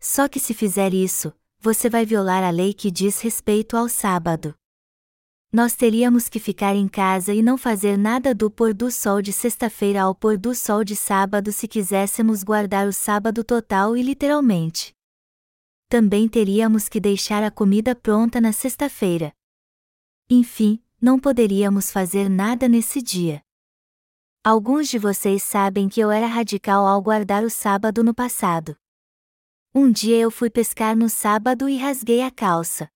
Só 0.00 0.26
que 0.26 0.40
se 0.40 0.54
fizer 0.54 0.94
isso, 0.94 1.34
você 1.60 1.90
vai 1.90 2.06
violar 2.06 2.42
a 2.42 2.48
lei 2.48 2.72
que 2.72 2.90
diz 2.90 3.20
respeito 3.20 3.76
ao 3.76 3.90
sábado. 3.90 4.54
Nós 5.52 5.76
teríamos 5.76 6.30
que 6.30 6.40
ficar 6.40 6.74
em 6.74 6.88
casa 6.88 7.34
e 7.34 7.42
não 7.42 7.58
fazer 7.58 7.98
nada 7.98 8.34
do 8.34 8.50
pôr 8.50 8.72
do 8.72 8.90
sol 8.90 9.20
de 9.20 9.34
sexta-feira 9.34 10.00
ao 10.00 10.14
pôr 10.14 10.38
do 10.38 10.54
sol 10.54 10.82
de 10.82 10.96
sábado 10.96 11.52
se 11.52 11.68
quiséssemos 11.68 12.42
guardar 12.42 12.88
o 12.88 12.92
sábado 12.92 13.44
total 13.44 13.94
e 13.94 14.02
literalmente. 14.02 14.94
Também 15.90 16.26
teríamos 16.26 16.88
que 16.88 16.98
deixar 16.98 17.44
a 17.44 17.50
comida 17.50 17.94
pronta 17.94 18.40
na 18.40 18.50
sexta-feira. 18.50 19.30
Enfim, 20.30 20.82
não 21.02 21.18
poderíamos 21.18 21.90
fazer 21.90 22.30
nada 22.30 22.68
nesse 22.68 23.02
dia. 23.02 23.42
Alguns 24.44 24.88
de 24.88 25.00
vocês 25.00 25.42
sabem 25.42 25.88
que 25.88 25.98
eu 25.98 26.12
era 26.12 26.28
radical 26.28 26.86
ao 26.86 27.02
guardar 27.02 27.42
o 27.42 27.50
sábado 27.50 28.04
no 28.04 28.14
passado. 28.14 28.76
Um 29.74 29.90
dia 29.90 30.16
eu 30.16 30.30
fui 30.30 30.48
pescar 30.48 30.96
no 30.96 31.08
sábado 31.08 31.68
e 31.68 31.76
rasguei 31.76 32.22
a 32.22 32.30
calça. 32.30 32.88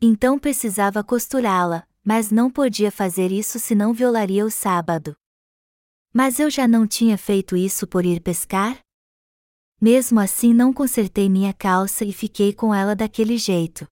Então 0.00 0.38
precisava 0.38 1.02
costurá-la, 1.02 1.84
mas 2.04 2.30
não 2.30 2.48
podia 2.48 2.92
fazer 2.92 3.32
isso 3.32 3.58
senão 3.58 3.92
violaria 3.92 4.44
o 4.44 4.50
sábado. 4.50 5.16
Mas 6.14 6.38
eu 6.38 6.48
já 6.48 6.68
não 6.68 6.86
tinha 6.86 7.18
feito 7.18 7.56
isso 7.56 7.84
por 7.84 8.06
ir 8.06 8.20
pescar? 8.20 8.78
Mesmo 9.80 10.20
assim 10.20 10.54
não 10.54 10.72
consertei 10.72 11.28
minha 11.28 11.52
calça 11.52 12.04
e 12.04 12.12
fiquei 12.12 12.52
com 12.52 12.72
ela 12.72 12.94
daquele 12.94 13.36
jeito. 13.36 13.88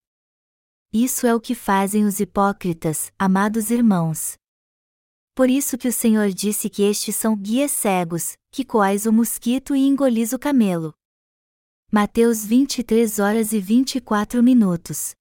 Isso 0.93 1.27
é 1.27 1.35
o 1.35 1.41
que 1.41 1.55
fazem 1.55 2.05
os 2.05 2.21
hipócritas, 2.21 3.13
amados 3.19 3.71
irmãos. 3.71 4.35
Por 5.35 5.51
isso 5.51 5.77
que 5.77 5.89
o 5.89 5.93
Senhor 5.93 6.31
disse 6.31 6.71
que 6.71 6.83
estes 6.83 7.15
são 7.15 7.37
guias 7.37 7.71
cegos, 7.71 8.37
que 8.51 8.65
coais 8.65 9.05
o 9.05 9.13
mosquito 9.13 9.77
e 9.77 9.87
engolis 9.87 10.33
o 10.33 10.39
camelo. 10.39 10.95
Mateus 11.93 12.45
23 12.45 13.19
horas 13.19 13.53
e 13.53 13.61
24 13.61 14.43
minutos. 14.43 15.15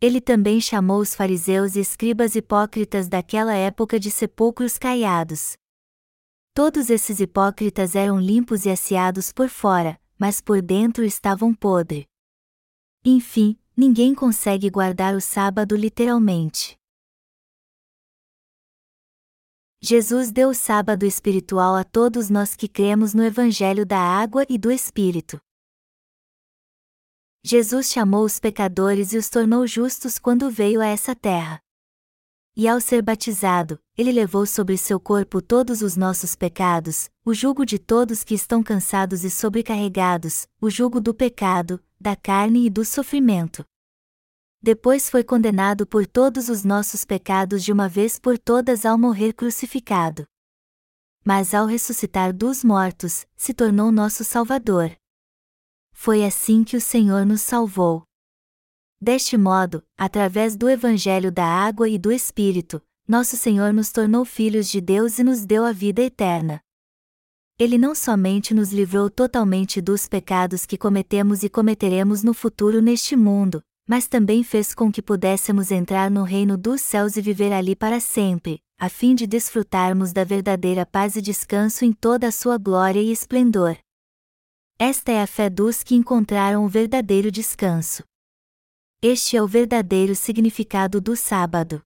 Ele 0.00 0.20
também 0.20 0.60
chamou 0.60 1.00
os 1.00 1.14
fariseus 1.14 1.76
e 1.76 1.80
escribas 1.80 2.34
hipócritas 2.34 3.08
daquela 3.08 3.54
época 3.54 3.98
de 3.98 4.10
sepulcros 4.10 4.76
caiados. 4.76 5.56
Todos 6.52 6.90
esses 6.90 7.20
hipócritas 7.20 7.96
eram 7.96 8.20
limpos 8.20 8.66
e 8.66 8.70
asseados 8.70 9.32
por 9.32 9.48
fora, 9.48 9.98
mas 10.18 10.40
por 10.40 10.60
dentro 10.60 11.02
estavam 11.02 11.54
podres. 11.54 12.04
Enfim, 13.04 13.58
ninguém 13.76 14.14
consegue 14.14 14.70
guardar 14.70 15.14
o 15.14 15.20
sábado 15.20 15.74
literalmente. 15.74 16.78
Jesus 19.80 20.30
deu 20.30 20.48
o 20.48 20.54
sábado 20.54 21.04
espiritual 21.04 21.74
a 21.74 21.84
todos 21.84 22.30
nós 22.30 22.56
que 22.56 22.66
cremos 22.66 23.12
no 23.12 23.22
Evangelho 23.22 23.84
da 23.84 23.98
Água 23.98 24.46
e 24.48 24.56
do 24.56 24.70
Espírito. 24.70 25.38
Jesus 27.44 27.92
chamou 27.92 28.24
os 28.24 28.40
pecadores 28.40 29.12
e 29.12 29.18
os 29.18 29.28
tornou 29.28 29.66
justos 29.66 30.18
quando 30.18 30.50
veio 30.50 30.80
a 30.80 30.86
essa 30.86 31.14
terra. 31.14 31.60
E 32.56 32.66
ao 32.66 32.80
ser 32.80 33.02
batizado, 33.02 33.78
ele 33.98 34.12
levou 34.12 34.46
sobre 34.46 34.78
seu 34.78 34.98
corpo 34.98 35.42
todos 35.42 35.82
os 35.82 35.96
nossos 35.96 36.34
pecados, 36.34 37.10
o 37.22 37.34
jugo 37.34 37.66
de 37.66 37.78
todos 37.78 38.24
que 38.24 38.32
estão 38.32 38.62
cansados 38.62 39.24
e 39.24 39.30
sobrecarregados, 39.30 40.46
o 40.58 40.70
jugo 40.70 41.00
do 41.00 41.12
pecado, 41.12 41.78
da 42.04 42.14
carne 42.14 42.66
e 42.66 42.70
do 42.70 42.84
sofrimento. 42.84 43.64
Depois 44.60 45.08
foi 45.08 45.24
condenado 45.24 45.86
por 45.86 46.06
todos 46.06 46.50
os 46.50 46.62
nossos 46.62 47.02
pecados 47.02 47.64
de 47.64 47.72
uma 47.72 47.88
vez 47.88 48.18
por 48.18 48.38
todas 48.38 48.84
ao 48.84 48.98
morrer 48.98 49.32
crucificado. 49.32 50.26
Mas 51.24 51.54
ao 51.54 51.64
ressuscitar 51.64 52.30
dos 52.30 52.62
mortos, 52.62 53.26
se 53.34 53.54
tornou 53.54 53.90
nosso 53.90 54.22
Salvador. 54.22 54.94
Foi 55.94 56.22
assim 56.22 56.62
que 56.62 56.76
o 56.76 56.80
Senhor 56.80 57.24
nos 57.24 57.40
salvou. 57.40 58.02
Deste 59.00 59.38
modo, 59.38 59.82
através 59.96 60.56
do 60.56 60.68
Evangelho 60.68 61.32
da 61.32 61.46
Água 61.46 61.88
e 61.88 61.98
do 61.98 62.12
Espírito, 62.12 62.82
nosso 63.08 63.34
Senhor 63.34 63.72
nos 63.72 63.90
tornou 63.90 64.26
filhos 64.26 64.68
de 64.68 64.78
Deus 64.78 65.18
e 65.18 65.24
nos 65.24 65.46
deu 65.46 65.64
a 65.64 65.72
vida 65.72 66.02
eterna. 66.02 66.60
Ele 67.56 67.78
não 67.78 67.94
somente 67.94 68.52
nos 68.52 68.72
livrou 68.72 69.08
totalmente 69.08 69.80
dos 69.80 70.08
pecados 70.08 70.66
que 70.66 70.76
cometemos 70.76 71.44
e 71.44 71.48
cometeremos 71.48 72.24
no 72.24 72.34
futuro 72.34 72.82
neste 72.82 73.14
mundo, 73.14 73.62
mas 73.86 74.08
também 74.08 74.42
fez 74.42 74.74
com 74.74 74.90
que 74.90 75.00
pudéssemos 75.00 75.70
entrar 75.70 76.10
no 76.10 76.24
reino 76.24 76.58
dos 76.58 76.80
céus 76.80 77.16
e 77.16 77.22
viver 77.22 77.52
ali 77.52 77.76
para 77.76 78.00
sempre, 78.00 78.60
a 78.76 78.88
fim 78.88 79.14
de 79.14 79.24
desfrutarmos 79.24 80.12
da 80.12 80.24
verdadeira 80.24 80.84
paz 80.84 81.14
e 81.14 81.22
descanso 81.22 81.84
em 81.84 81.92
toda 81.92 82.26
a 82.26 82.32
sua 82.32 82.58
glória 82.58 83.00
e 83.00 83.12
esplendor. 83.12 83.78
Esta 84.76 85.12
é 85.12 85.22
a 85.22 85.26
fé 85.26 85.48
dos 85.48 85.84
que 85.84 85.94
encontraram 85.94 86.64
o 86.64 86.68
verdadeiro 86.68 87.30
descanso. 87.30 88.02
Este 89.00 89.36
é 89.36 89.42
o 89.42 89.46
verdadeiro 89.46 90.16
significado 90.16 91.00
do 91.00 91.14
sábado. 91.14 91.80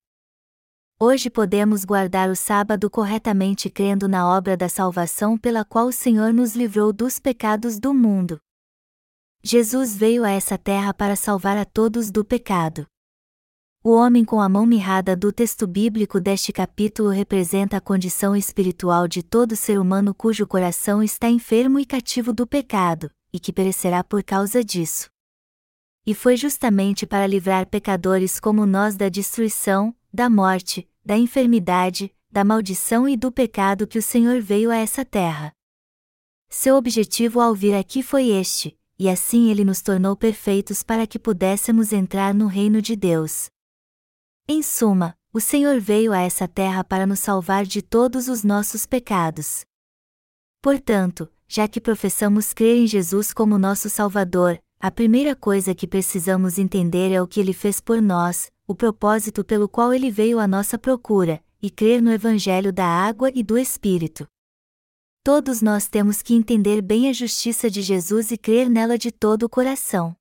Hoje 1.01 1.31
podemos 1.31 1.85
guardar 1.85 2.29
o 2.29 2.35
sábado 2.35 2.91
corretamente 2.91 3.71
crendo 3.71 4.09
na 4.09 4.29
obra 4.29 4.57
da 4.57 4.69
salvação 4.69 5.39
pela 5.39 5.65
qual 5.65 5.87
o 5.87 5.93
Senhor 5.93 6.33
nos 6.33 6.57
livrou 6.57 6.93
dos 6.93 7.21
pecados 7.21 7.79
do 7.79 7.95
mundo. 7.95 8.41
Jesus 9.41 9.97
veio 9.97 10.25
a 10.25 10.31
essa 10.31 10.59
terra 10.59 10.93
para 10.93 11.15
salvar 11.15 11.57
a 11.57 11.65
todos 11.65 12.11
do 12.11 12.25
pecado. 12.25 12.85
O 13.85 13.93
homem 13.93 14.25
com 14.25 14.41
a 14.41 14.49
mão 14.49 14.67
mirrada 14.67 15.15
do 15.15 15.33
texto 15.33 15.69
bíblico 15.69 16.19
deste 16.19 16.53
capítulo 16.53 17.11
representa 17.11 17.77
a 17.77 17.81
condição 17.81 18.35
espiritual 18.35 19.07
de 19.07 19.23
todo 19.23 19.55
ser 19.55 19.79
humano 19.79 20.13
cujo 20.13 20.49
coração 20.49 21.01
está 21.01 21.29
enfermo 21.29 21.79
e 21.79 21.87
cativo 21.87 22.33
do 22.33 22.45
pecado, 22.45 23.09
e 23.33 23.39
que 23.39 23.53
perecerá 23.53 24.03
por 24.03 24.25
causa 24.25 24.65
disso. 24.65 25.09
E 26.05 26.13
foi 26.13 26.37
justamente 26.37 27.07
para 27.07 27.25
livrar 27.25 27.69
pecadores 27.69 28.41
como 28.41 28.67
nós 28.67 28.97
da 28.97 29.09
destruição, 29.09 29.95
da 30.13 30.31
morte, 30.31 30.89
da 31.05 31.17
enfermidade, 31.17 32.15
da 32.31 32.45
maldição 32.45 33.09
e 33.09 33.17
do 33.17 33.33
pecado 33.33 33.87
que 33.87 33.99
o 33.99 34.03
Senhor 34.03 34.41
veio 34.41 34.71
a 34.71 34.77
essa 34.77 35.05
terra. 35.05 35.53
Seu 36.49 36.77
objetivo 36.77 37.41
ao 37.41 37.55
vir 37.55 37.75
aqui 37.75 38.03
foi 38.03 38.29
este, 38.29 38.79
e 38.99 39.09
assim 39.09 39.51
ele 39.51 39.65
nos 39.65 39.83
tornou 39.83 40.17
perfeitos 40.17 40.83
para 40.83 41.07
que 41.07 41.19
pudéssemos 41.19 41.93
entrar 41.93 42.35
no 42.35 42.47
reino 42.47 42.81
de 42.83 42.97
Deus. 42.97 43.49
Em 44.47 44.63
suma, 44.63 45.17
o 45.33 45.41
Senhor 45.41 45.79
veio 45.79 46.13
a 46.13 46.21
essa 46.21 46.49
terra 46.49 46.83
para 46.83 47.07
nos 47.07 47.21
salvar 47.21 47.65
de 47.65 47.83
todos 47.83 48.29
os 48.29 48.43
nossos 48.43 48.87
pecados. 48.87 49.65
Portanto, 50.63 51.31
já 51.47 51.69
que 51.69 51.81
professamos 51.81 52.53
crer 52.53 52.77
em 52.77 52.87
Jesus 52.87 53.33
como 53.33 53.59
nosso 53.59 53.89
Salvador, 53.89 54.59
a 54.81 54.93
primeira 54.93 55.35
coisa 55.35 55.75
que 55.75 55.89
precisamos 55.89 56.57
entender 56.57 57.11
é 57.11 57.21
o 57.21 57.27
que 57.27 57.41
ele 57.41 57.53
fez 57.53 57.81
por 57.81 58.01
nós, 58.01 58.53
o 58.65 58.77
propósito 58.77 59.43
pelo 59.43 59.69
qual 59.69 59.93
ele 59.93 60.09
veio 60.09 60.39
à 60.39 60.47
nossa 60.47 60.79
procura, 60.79 61.43
e 61.61 61.69
crer 61.69 62.01
no 62.01 62.13
Evangelho 62.13 62.73
da 62.73 62.87
água 62.87 63.29
e 63.35 63.43
do 63.43 63.59
Espírito. 63.59 64.25
Todos 65.25 65.61
nós 65.61 65.89
temos 65.89 66.23
que 66.23 66.33
entender 66.33 66.81
bem 66.81 67.09
a 67.09 67.13
justiça 67.13 67.69
de 67.69 67.83
Jesus 67.83 68.31
e 68.31 68.39
crer 68.39 68.71
nela 68.71 68.97
de 68.97 69.11
todo 69.11 69.43
o 69.43 69.49
coração. 69.49 70.15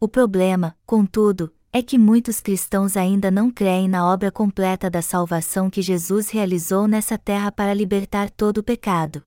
O 0.00 0.06
problema, 0.06 0.78
contudo, 0.86 1.52
é 1.72 1.82
que 1.82 1.98
muitos 1.98 2.40
cristãos 2.40 2.96
ainda 2.96 3.28
não 3.28 3.50
creem 3.50 3.88
na 3.88 4.08
obra 4.08 4.30
completa 4.30 4.88
da 4.88 5.02
salvação 5.02 5.68
que 5.68 5.82
Jesus 5.82 6.30
realizou 6.30 6.86
nessa 6.86 7.18
terra 7.18 7.50
para 7.50 7.74
libertar 7.74 8.30
todo 8.30 8.58
o 8.58 8.62
pecado. 8.62 9.20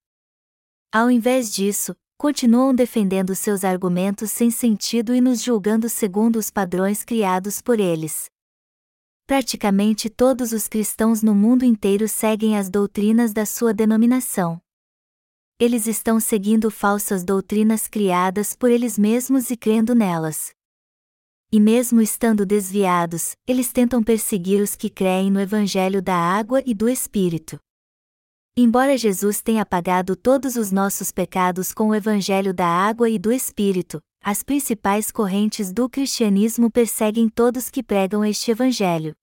Ao 0.90 1.12
invés 1.12 1.54
disso, 1.54 1.94
continuam 2.22 2.72
defendendo 2.72 3.34
seus 3.34 3.64
argumentos 3.64 4.30
sem 4.30 4.52
sentido 4.52 5.16
e 5.16 5.20
nos 5.20 5.42
julgando 5.42 5.90
segundo 5.90 6.36
os 6.36 6.52
padrões 6.52 7.04
criados 7.04 7.64
por 7.64 7.80
eles. 7.80 8.30
Praticamente 9.26 10.08
todos 10.08 10.52
os 10.52 10.68
cristãos 10.68 11.24
no 11.24 11.34
mundo 11.34 11.66
inteiro 11.66 12.08
seguem 12.08 12.56
as 12.56 12.70
doutrinas 12.70 13.34
da 13.34 13.44
sua 13.44 13.74
denominação. 13.74 14.62
Eles 15.60 15.88
estão 15.88 16.20
seguindo 16.20 16.70
falsas 16.70 17.24
doutrinas 17.24 17.88
criadas 17.88 18.56
por 18.56 18.70
eles 18.70 19.00
mesmos 19.00 19.50
e 19.50 19.58
crendo 19.58 19.96
nelas 19.96 20.52
e 21.54 21.60
mesmo 21.60 22.00
estando 22.02 22.46
desviados, 22.46 23.36
eles 23.46 23.74
tentam 23.74 24.02
perseguir 24.02 24.62
os 24.62 24.74
que 24.74 24.90
creem 24.90 25.30
no 25.30 25.38
Evangelho 25.38 26.02
da 26.02 26.16
água 26.16 26.64
e 26.66 26.74
do 26.74 26.88
Espírito. 26.88 27.60
Embora 28.56 28.98
Jesus 28.98 29.42
tenha 29.42 29.66
pagado 29.66 30.14
todos 30.14 30.58
os 30.58 30.74
nossos 30.74 31.10
pecados 31.10 31.74
com 31.74 31.88
o 31.88 31.96
Evangelho 31.96 32.54
da 32.54 32.68
água 32.68 33.10
e 33.10 33.18
do 33.18 33.32
Espírito, 33.32 34.02
as 34.22 34.44
principais 34.44 35.10
correntes 35.10 35.72
do 35.72 35.90
cristianismo 35.90 36.70
perseguem 36.70 37.30
todos 37.30 37.70
que 37.70 37.82
pregam 37.82 38.26
este 38.26 38.52
Evangelho. 38.52 39.16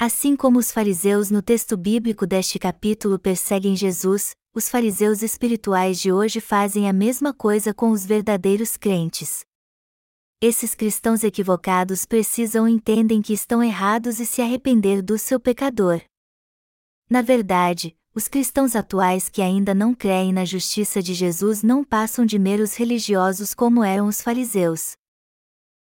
Assim 0.00 0.36
como 0.36 0.60
os 0.60 0.70
fariseus 0.70 1.32
no 1.32 1.42
texto 1.42 1.76
bíblico 1.76 2.28
deste 2.28 2.60
capítulo 2.60 3.18
perseguem 3.18 3.74
Jesus, 3.74 4.36
os 4.54 4.68
fariseus 4.68 5.20
espirituais 5.20 5.98
de 5.98 6.12
hoje 6.12 6.40
fazem 6.40 6.88
a 6.88 6.92
mesma 6.92 7.34
coisa 7.34 7.74
com 7.74 7.90
os 7.90 8.06
verdadeiros 8.06 8.76
crentes. 8.76 9.40
Esses 10.40 10.76
cristãos 10.76 11.24
equivocados 11.24 12.06
precisam 12.06 12.68
entendem 12.68 13.20
que 13.20 13.32
estão 13.32 13.60
errados 13.64 14.20
e 14.20 14.26
se 14.26 14.40
arrepender 14.40 15.02
do 15.02 15.18
seu 15.18 15.40
pecador. 15.40 16.00
Na 17.10 17.20
verdade, 17.20 17.97
os 18.18 18.26
cristãos 18.26 18.74
atuais 18.74 19.28
que 19.28 19.40
ainda 19.40 19.72
não 19.72 19.94
creem 19.94 20.32
na 20.32 20.44
justiça 20.44 21.00
de 21.00 21.14
Jesus 21.14 21.62
não 21.62 21.84
passam 21.84 22.26
de 22.26 22.36
meros 22.36 22.74
religiosos 22.74 23.54
como 23.54 23.84
eram 23.84 24.08
os 24.08 24.20
fariseus. 24.20 24.96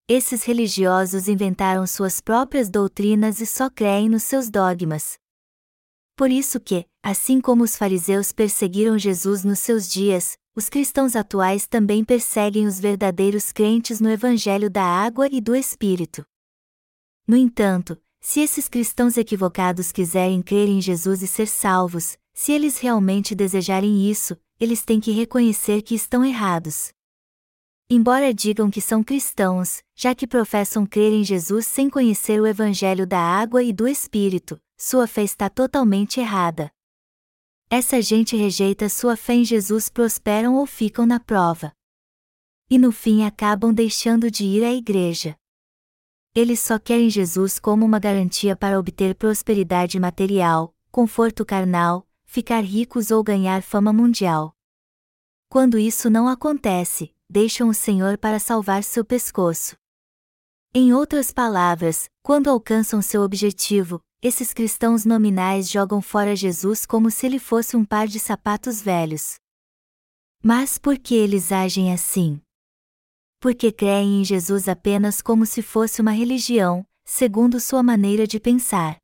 Esses 0.09 0.42
religiosos 0.42 1.29
inventaram 1.29 1.87
suas 1.87 2.23
próprias 2.23 2.71
doutrinas 2.71 3.38
e 3.42 3.45
só 3.45 3.68
creem 3.68 4.09
nos 4.09 4.23
seus 4.23 4.49
dogmas. 4.49 5.18
Por 6.16 6.31
isso 6.31 6.59
que, 6.59 6.87
assim 7.03 7.38
como 7.38 7.64
os 7.64 7.77
fariseus 7.77 8.33
perseguiram 8.33 8.99
Jesus 8.99 9.45
nos 9.45 9.59
seus 9.59 9.87
dias, 9.87 10.38
os 10.57 10.71
cristãos 10.71 11.14
atuais 11.14 11.66
também 11.66 12.03
perseguem 12.03 12.66
os 12.66 12.81
verdadeiros 12.81 13.53
crentes 13.53 14.01
no 14.01 14.09
Evangelho 14.09 14.71
da 14.71 14.83
Água 14.83 15.29
e 15.31 15.38
do 15.38 15.55
Espírito. 15.55 16.25
No 17.29 17.37
entanto, 17.37 18.01
se 18.23 18.40
esses 18.40 18.71
cristãos 18.71 19.18
equivocados 19.18 19.92
quiserem 19.92 20.40
crer 20.40 20.71
em 20.71 20.81
Jesus 20.81 21.21
e 21.21 21.27
ser 21.27 21.47
salvos, 21.47 22.16
se 22.33 22.53
eles 22.53 22.79
realmente 22.79 23.35
desejarem 23.35 24.11
isso, 24.11 24.37
eles 24.59 24.85
têm 24.85 25.01
que 25.01 25.11
reconhecer 25.11 25.83
que 25.83 25.95
estão 25.95 26.25
errados. 26.25 26.92
Embora 27.88 28.33
digam 28.33 28.71
que 28.71 28.81
são 28.81 29.03
cristãos, 29.03 29.83
já 29.95 30.14
que 30.14 30.27
professam 30.27 30.87
crer 30.87 31.12
em 31.12 31.25
Jesus 31.25 31.66
sem 31.66 31.90
conhecer 31.90 32.40
o 32.40 32.47
Evangelho 32.47 33.07
da 33.07 33.21
Água 33.21 33.62
e 33.62 33.73
do 33.73 33.87
Espírito, 33.87 34.61
sua 34.77 35.07
fé 35.07 35.23
está 35.23 35.51
totalmente 35.51 36.21
errada 36.21 36.73
essa 37.75 38.03
gente 38.03 38.37
rejeita 38.37 38.87
sua 38.90 39.16
fé 39.16 39.33
em 39.33 39.47
Jesus 39.47 39.88
prosperam 39.88 40.57
ou 40.57 40.66
ficam 40.66 41.07
na 41.07 41.18
prova. 41.18 41.73
E 42.68 42.77
no 42.77 42.92
fim 42.92 43.25
acabam 43.25 43.73
deixando 43.73 44.31
de 44.31 44.45
ir 44.45 44.62
à 44.62 44.71
igreja. 44.75 45.35
Eles 46.35 46.61
só 46.61 46.79
querem 46.79 47.09
Jesus 47.09 47.59
como 47.59 47.87
uma 47.87 47.99
garantia 47.99 48.55
para 48.55 48.79
obter 48.79 49.14
prosperidade 49.14 49.99
material, 49.99 50.77
conforto 50.90 51.47
carnal, 51.47 52.07
ficar 52.33 52.64
ricos 52.64 53.11
ou 53.11 53.23
ganhar 53.23 53.62
fama 53.62 53.92
mundial. 53.92 54.57
Quando 55.51 55.79
isso 55.79 56.09
não 56.09 56.27
acontece, 56.27 57.14
deixam 57.29 57.68
o 57.68 57.75
Senhor 57.75 58.16
para 58.16 58.38
salvar 58.38 58.83
seu 58.83 59.05
pescoço. 59.05 59.77
Em 60.73 60.95
outras 60.95 61.31
palavras, 61.31 62.09
quando 62.23 62.49
alcançam 62.49 63.03
seu 63.03 63.21
objetivo, 63.21 64.01
esses 64.23 64.55
cristãos 64.55 65.05
nominais 65.05 65.68
jogam 65.68 66.01
fora 66.01 66.35
Jesus 66.35 66.87
como 66.87 67.11
se 67.11 67.27
ele 67.27 67.38
fosse 67.38 67.77
um 67.77 67.85
par 67.85 68.09
de 68.09 68.18
sapatos 68.18 68.81
velhos. 68.81 69.35
Mas 70.42 70.79
por 70.79 70.99
que 70.99 71.14
eles 71.14 71.53
agem 71.53 71.92
assim? 71.92 72.40
Porque 73.40 73.71
creem 73.71 74.23
em 74.23 74.25
Jesus 74.25 74.68
apenas 74.68 75.21
como 75.21 75.45
se 75.45 75.61
fosse 75.61 76.01
uma 76.01 76.12
religião, 76.12 76.83
segundo 77.05 77.61
sua 77.61 77.83
maneira 77.83 78.27
de 78.27 78.40
pensar. 78.40 78.97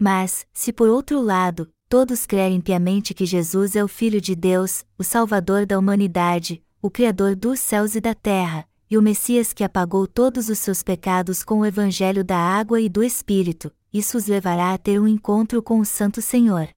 Mas, 0.00 0.44
se 0.52 0.72
por 0.72 0.88
outro 0.88 1.20
lado, 1.20 1.72
todos 1.94 2.26
crerem 2.26 2.60
piamente 2.60 3.14
que 3.14 3.24
Jesus 3.24 3.76
é 3.76 3.84
o 3.84 3.86
Filho 3.86 4.20
de 4.20 4.34
Deus, 4.34 4.84
o 4.98 5.04
Salvador 5.04 5.64
da 5.64 5.78
humanidade, 5.78 6.60
o 6.82 6.90
Criador 6.90 7.36
dos 7.36 7.60
céus 7.60 7.94
e 7.94 8.00
da 8.00 8.12
terra, 8.12 8.68
e 8.90 8.98
o 8.98 9.00
Messias 9.00 9.52
que 9.52 9.62
apagou 9.62 10.04
todos 10.08 10.48
os 10.48 10.58
seus 10.58 10.82
pecados 10.82 11.44
com 11.44 11.60
o 11.60 11.64
Evangelho 11.64 12.24
da 12.24 12.36
água 12.36 12.80
e 12.80 12.88
do 12.88 13.00
Espírito, 13.00 13.70
isso 13.92 14.18
os 14.18 14.26
levará 14.26 14.74
a 14.74 14.78
ter 14.78 15.00
um 15.00 15.06
encontro 15.06 15.62
com 15.62 15.78
o 15.78 15.84
Santo 15.84 16.20
Senhor. 16.20 16.68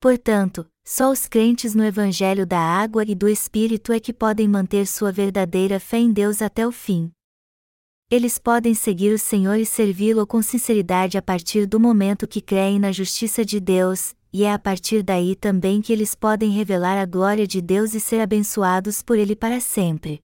Portanto, 0.00 0.66
só 0.82 1.10
os 1.10 1.28
crentes 1.28 1.74
no 1.74 1.84
Evangelho 1.84 2.46
da 2.46 2.58
água 2.58 3.04
e 3.06 3.14
do 3.14 3.28
Espírito 3.28 3.92
é 3.92 4.00
que 4.00 4.14
podem 4.14 4.48
manter 4.48 4.86
sua 4.86 5.12
verdadeira 5.12 5.78
fé 5.78 5.98
em 5.98 6.10
Deus 6.10 6.40
até 6.40 6.66
o 6.66 6.72
fim. 6.72 7.12
Eles 8.10 8.38
podem 8.38 8.74
seguir 8.74 9.12
o 9.12 9.18
Senhor 9.18 9.56
e 9.56 9.64
servi-lo 9.64 10.26
com 10.26 10.42
sinceridade 10.42 11.16
a 11.16 11.22
partir 11.22 11.66
do 11.66 11.80
momento 11.80 12.28
que 12.28 12.40
creem 12.40 12.78
na 12.78 12.92
justiça 12.92 13.44
de 13.44 13.58
Deus, 13.58 14.14
e 14.32 14.44
é 14.44 14.52
a 14.52 14.58
partir 14.58 15.02
daí 15.02 15.34
também 15.34 15.80
que 15.80 15.92
eles 15.92 16.14
podem 16.14 16.50
revelar 16.50 16.98
a 16.98 17.06
glória 17.06 17.46
de 17.46 17.62
Deus 17.62 17.94
e 17.94 18.00
ser 18.00 18.20
abençoados 18.20 19.02
por 19.02 19.18
Ele 19.18 19.34
para 19.34 19.58
sempre. 19.58 20.20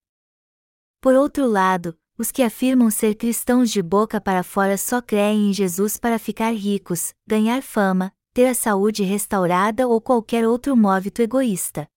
Por 1.01 1.15
outro 1.15 1.47
lado, 1.47 1.97
os 2.17 2.31
que 2.31 2.43
afirmam 2.43 2.91
ser 2.91 3.15
cristãos 3.15 3.71
de 3.71 3.81
boca 3.81 4.21
para 4.21 4.43
fora 4.43 4.77
só 4.77 5.01
creem 5.01 5.49
em 5.49 5.53
Jesus 5.53 5.97
para 5.97 6.19
ficar 6.19 6.53
ricos, 6.53 7.15
ganhar 7.25 7.63
fama, 7.63 8.13
ter 8.31 8.45
a 8.45 8.53
saúde 8.53 9.01
restaurada 9.01 9.87
ou 9.87 9.99
qualquer 9.99 10.47
outro 10.47 10.77
mówito 10.77 11.19
egoísta. 11.19 11.87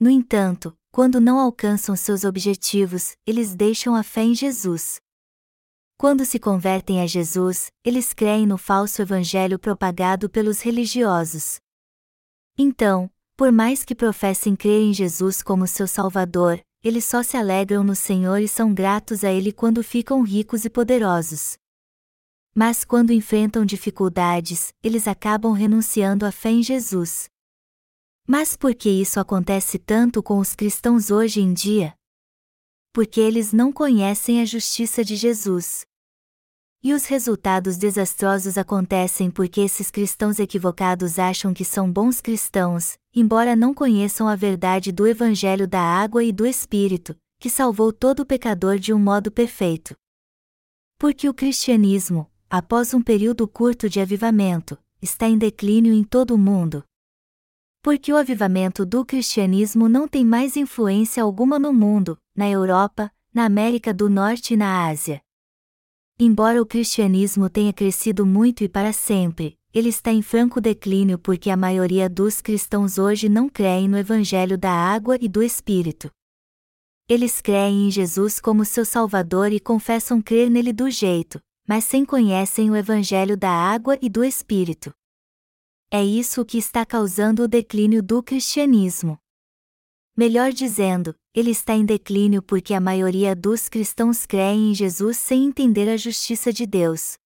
No 0.00 0.08
entanto, 0.08 0.74
quando 0.96 1.20
não 1.20 1.38
alcançam 1.38 1.94
seus 1.94 2.24
objetivos, 2.24 3.18
eles 3.26 3.54
deixam 3.54 3.94
a 3.94 4.02
fé 4.02 4.22
em 4.22 4.34
Jesus. 4.34 4.98
Quando 5.98 6.24
se 6.24 6.38
convertem 6.38 7.02
a 7.02 7.06
Jesus, 7.06 7.70
eles 7.84 8.14
creem 8.14 8.46
no 8.46 8.56
falso 8.56 9.02
evangelho 9.02 9.58
propagado 9.58 10.30
pelos 10.30 10.62
religiosos. 10.62 11.60
Então, 12.56 13.10
por 13.36 13.52
mais 13.52 13.84
que 13.84 13.94
professem 13.94 14.56
crer 14.56 14.84
em 14.84 14.94
Jesus 14.94 15.42
como 15.42 15.66
seu 15.66 15.86
Salvador, 15.86 16.62
eles 16.82 17.04
só 17.04 17.22
se 17.22 17.36
alegram 17.36 17.84
no 17.84 17.94
Senhor 17.94 18.38
e 18.38 18.48
são 18.48 18.72
gratos 18.72 19.22
a 19.22 19.30
Ele 19.30 19.52
quando 19.52 19.84
ficam 19.84 20.22
ricos 20.22 20.64
e 20.64 20.70
poderosos. 20.70 21.58
Mas 22.54 22.86
quando 22.86 23.12
enfrentam 23.12 23.66
dificuldades, 23.66 24.72
eles 24.82 25.06
acabam 25.06 25.52
renunciando 25.52 26.24
à 26.24 26.32
fé 26.32 26.52
em 26.52 26.62
Jesus. 26.62 27.28
Mas 28.26 28.56
por 28.56 28.74
que 28.74 28.90
isso 28.90 29.20
acontece 29.20 29.78
tanto 29.78 30.20
com 30.20 30.38
os 30.38 30.52
cristãos 30.56 31.12
hoje 31.12 31.40
em 31.40 31.54
dia? 31.54 31.94
Porque 32.92 33.20
eles 33.20 33.52
não 33.52 33.70
conhecem 33.70 34.40
a 34.40 34.44
justiça 34.44 35.04
de 35.04 35.14
Jesus. 35.14 35.86
E 36.82 36.92
os 36.92 37.06
resultados 37.06 37.76
desastrosos 37.76 38.58
acontecem 38.58 39.30
porque 39.30 39.60
esses 39.60 39.92
cristãos 39.92 40.40
equivocados 40.40 41.20
acham 41.20 41.54
que 41.54 41.64
são 41.64 41.90
bons 41.90 42.20
cristãos, 42.20 42.98
embora 43.14 43.54
não 43.54 43.72
conheçam 43.72 44.26
a 44.26 44.34
verdade 44.34 44.90
do 44.90 45.06
Evangelho 45.06 45.68
da 45.68 45.80
água 45.80 46.24
e 46.24 46.32
do 46.32 46.44
Espírito, 46.44 47.16
que 47.38 47.48
salvou 47.48 47.92
todo 47.92 48.26
pecador 48.26 48.76
de 48.76 48.92
um 48.92 48.98
modo 48.98 49.30
perfeito. 49.30 49.94
Porque 50.98 51.28
o 51.28 51.34
cristianismo, 51.34 52.28
após 52.50 52.92
um 52.92 53.00
período 53.00 53.46
curto 53.46 53.88
de 53.88 54.00
avivamento, 54.00 54.76
está 55.00 55.28
em 55.28 55.38
declínio 55.38 55.92
em 55.92 56.02
todo 56.02 56.34
o 56.34 56.38
mundo. 56.38 56.82
Porque 57.86 58.12
o 58.12 58.16
avivamento 58.16 58.84
do 58.84 59.04
cristianismo 59.04 59.88
não 59.88 60.08
tem 60.08 60.24
mais 60.24 60.56
influência 60.56 61.22
alguma 61.22 61.56
no 61.56 61.72
mundo, 61.72 62.18
na 62.36 62.50
Europa, 62.50 63.12
na 63.32 63.44
América 63.44 63.94
do 63.94 64.10
Norte 64.10 64.54
e 64.54 64.56
na 64.56 64.88
Ásia. 64.88 65.22
Embora 66.18 66.60
o 66.60 66.66
cristianismo 66.66 67.48
tenha 67.48 67.72
crescido 67.72 68.26
muito 68.26 68.64
e 68.64 68.68
para 68.68 68.92
sempre, 68.92 69.56
ele 69.72 69.88
está 69.90 70.10
em 70.10 70.20
franco 70.20 70.60
declínio 70.60 71.16
porque 71.16 71.48
a 71.48 71.56
maioria 71.56 72.10
dos 72.10 72.40
cristãos 72.40 72.98
hoje 72.98 73.28
não 73.28 73.48
creem 73.48 73.86
no 73.86 73.96
Evangelho 73.96 74.58
da 74.58 74.72
água 74.72 75.16
e 75.20 75.28
do 75.28 75.40
Espírito. 75.40 76.10
Eles 77.08 77.40
creem 77.40 77.86
em 77.86 77.90
Jesus 77.92 78.40
como 78.40 78.64
seu 78.64 78.84
Salvador 78.84 79.52
e 79.52 79.60
confessam 79.60 80.20
crer 80.20 80.50
nele 80.50 80.72
do 80.72 80.90
jeito, 80.90 81.38
mas 81.68 81.84
sem 81.84 82.04
conhecem 82.04 82.68
o 82.68 82.74
Evangelho 82.74 83.36
da 83.36 83.52
água 83.52 83.96
e 84.02 84.08
do 84.08 84.24
Espírito. 84.24 84.92
É 85.90 86.04
isso 86.04 86.44
que 86.44 86.58
está 86.58 86.84
causando 86.84 87.44
o 87.44 87.48
declínio 87.48 88.02
do 88.02 88.20
cristianismo. 88.20 89.18
Melhor 90.16 90.52
dizendo, 90.52 91.14
ele 91.32 91.50
está 91.50 91.74
em 91.74 91.84
declínio 91.84 92.42
porque 92.42 92.74
a 92.74 92.80
maioria 92.80 93.36
dos 93.36 93.68
cristãos 93.68 94.26
creem 94.26 94.70
em 94.70 94.74
Jesus 94.74 95.16
sem 95.16 95.44
entender 95.44 95.88
a 95.88 95.96
justiça 95.96 96.52
de 96.52 96.66
Deus. 96.66 97.16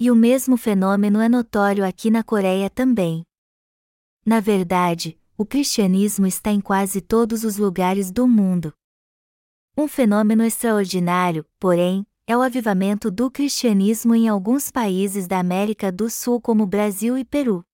E 0.00 0.10
o 0.10 0.16
mesmo 0.16 0.56
fenômeno 0.56 1.20
é 1.20 1.28
notório 1.28 1.86
aqui 1.86 2.10
na 2.10 2.24
Coreia 2.24 2.68
também. 2.68 3.22
Na 4.26 4.40
verdade, 4.40 5.20
o 5.36 5.46
cristianismo 5.46 6.26
está 6.26 6.50
em 6.50 6.60
quase 6.60 7.00
todos 7.00 7.44
os 7.44 7.56
lugares 7.56 8.10
do 8.10 8.26
mundo. 8.26 8.74
Um 9.76 9.86
fenômeno 9.86 10.42
extraordinário, 10.42 11.46
porém, 11.58 12.04
é 12.30 12.36
o 12.36 12.42
avivamento 12.42 13.10
do 13.10 13.28
cristianismo 13.28 14.14
em 14.14 14.28
alguns 14.28 14.70
países 14.70 15.26
da 15.26 15.40
América 15.40 15.90
do 15.90 16.08
Sul 16.08 16.40
como 16.40 16.64
Brasil 16.64 17.18
e 17.18 17.24
Peru. 17.24 17.64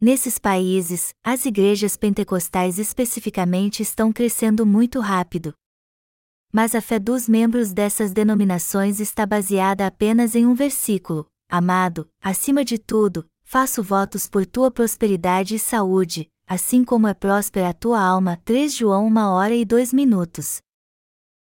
Nesses 0.00 0.38
países, 0.38 1.12
as 1.22 1.44
igrejas 1.44 1.94
pentecostais 1.94 2.78
especificamente 2.78 3.82
estão 3.82 4.10
crescendo 4.10 4.64
muito 4.64 5.00
rápido. 5.00 5.52
Mas 6.50 6.74
a 6.74 6.80
fé 6.80 6.98
dos 6.98 7.28
membros 7.28 7.74
dessas 7.74 8.10
denominações 8.10 9.00
está 9.00 9.26
baseada 9.26 9.86
apenas 9.86 10.34
em 10.34 10.46
um 10.46 10.54
versículo: 10.54 11.26
Amado, 11.46 12.08
acima 12.22 12.64
de 12.64 12.78
tudo, 12.78 13.26
faço 13.44 13.82
votos 13.82 14.26
por 14.26 14.46
tua 14.46 14.70
prosperidade 14.70 15.56
e 15.56 15.58
saúde, 15.58 16.26
assim 16.46 16.82
como 16.82 17.06
é 17.06 17.12
próspera 17.12 17.68
a 17.68 17.74
tua 17.74 18.00
alma. 18.00 18.40
3 18.46 18.74
João 18.74 19.08
1 19.08 19.18
hora 19.18 19.54
e 19.54 19.66
2 19.66 19.92
minutos. 19.92 20.62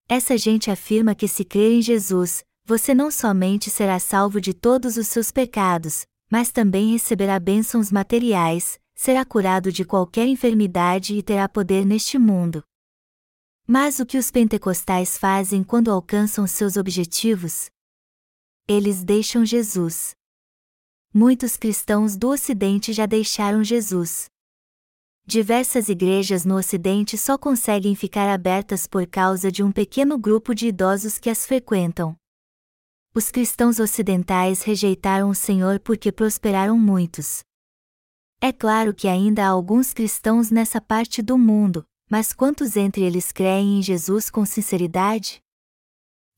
Essa 0.09 0.39
gente 0.39 0.71
afirma 0.71 1.17
que 1.17 1.27
se 1.27 1.45
crer 1.45 1.73
em 1.73 1.83
Jesus, 1.83 2.45
você 2.65 2.95
não 2.95 3.11
somente 3.11 3.71
será 3.71 3.99
salvo 3.99 4.41
de 4.41 4.55
todos 4.55 4.97
os 4.97 5.09
seus 5.09 5.33
pecados, 5.33 6.07
mas 6.31 6.53
também 6.53 6.93
receberá 6.93 7.41
bênçãos 7.41 7.91
materiais, 7.91 8.79
será 8.95 9.25
curado 9.25 9.73
de 9.73 9.85
qualquer 9.85 10.29
enfermidade 10.29 11.17
e 11.17 11.23
terá 11.23 11.49
poder 11.49 11.85
neste 11.85 12.19
mundo. 12.19 12.63
Mas 13.67 13.99
o 13.99 14.07
que 14.07 14.17
os 14.17 14.31
pentecostais 14.31 15.19
fazem 15.19 15.65
quando 15.65 15.91
alcançam 15.91 16.47
seus 16.47 16.77
objetivos? 16.77 17.69
Eles 18.69 19.03
deixam 19.03 19.45
Jesus. 19.45 20.15
Muitos 21.13 21.57
cristãos 21.57 22.17
do 22.17 22.29
Ocidente 22.29 22.93
já 22.93 23.07
deixaram 23.07 23.65
Jesus. 23.65 24.29
Diversas 25.27 25.89
igrejas 25.89 26.45
no 26.45 26.57
Ocidente 26.57 27.19
só 27.19 27.37
conseguem 27.37 27.95
ficar 27.95 28.29
abertas 28.29 28.87
por 28.87 29.07
causa 29.07 29.51
de 29.51 29.63
um 29.63 29.73
pequeno 29.73 30.17
grupo 30.17 30.55
de 30.55 30.69
idosos 30.69 31.19
que 31.19 31.29
as 31.29 31.45
frequentam 31.45 32.17
os 33.17 33.31
cristãos 33.31 33.81
ocidentais 33.81 34.61
rejeitaram 34.61 35.31
o 35.31 35.35
Senhor 35.35 35.81
porque 35.81 36.13
prosperaram 36.13 36.79
muitos. 36.79 37.41
É 38.43 38.53
claro 38.53 38.93
que 38.93 39.09
ainda 39.09 39.47
há 39.47 39.49
alguns 39.49 39.95
cristãos 39.95 40.51
nessa 40.51 40.83
parte 40.83 41.23
do 41.23 41.39
mundo, 41.39 41.83
mas 42.11 42.35
quantos 42.35 42.77
entre 42.77 43.03
eles 43.03 43.33
creem 43.33 43.79
em 43.79 43.83
Jesus 43.83 44.29
com 44.29 44.45
sinceridade? 44.45 45.41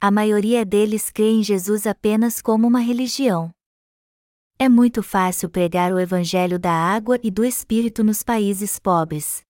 A 0.01 0.09
maioria 0.09 0.65
deles 0.65 1.11
crê 1.11 1.31
em 1.33 1.43
Jesus 1.43 1.85
apenas 1.85 2.41
como 2.41 2.69
uma 2.69 2.79
religião. 2.79 3.51
É 4.59 4.69
muito 4.69 5.03
fácil 5.03 5.49
pregar 5.49 5.93
o 5.93 5.99
Evangelho 5.99 6.59
da 6.59 6.73
água 6.73 7.19
e 7.23 7.31
do 7.31 7.45
Espírito 7.45 8.03
nos 8.03 8.23
países 8.23 8.79
pobres. 8.79 9.43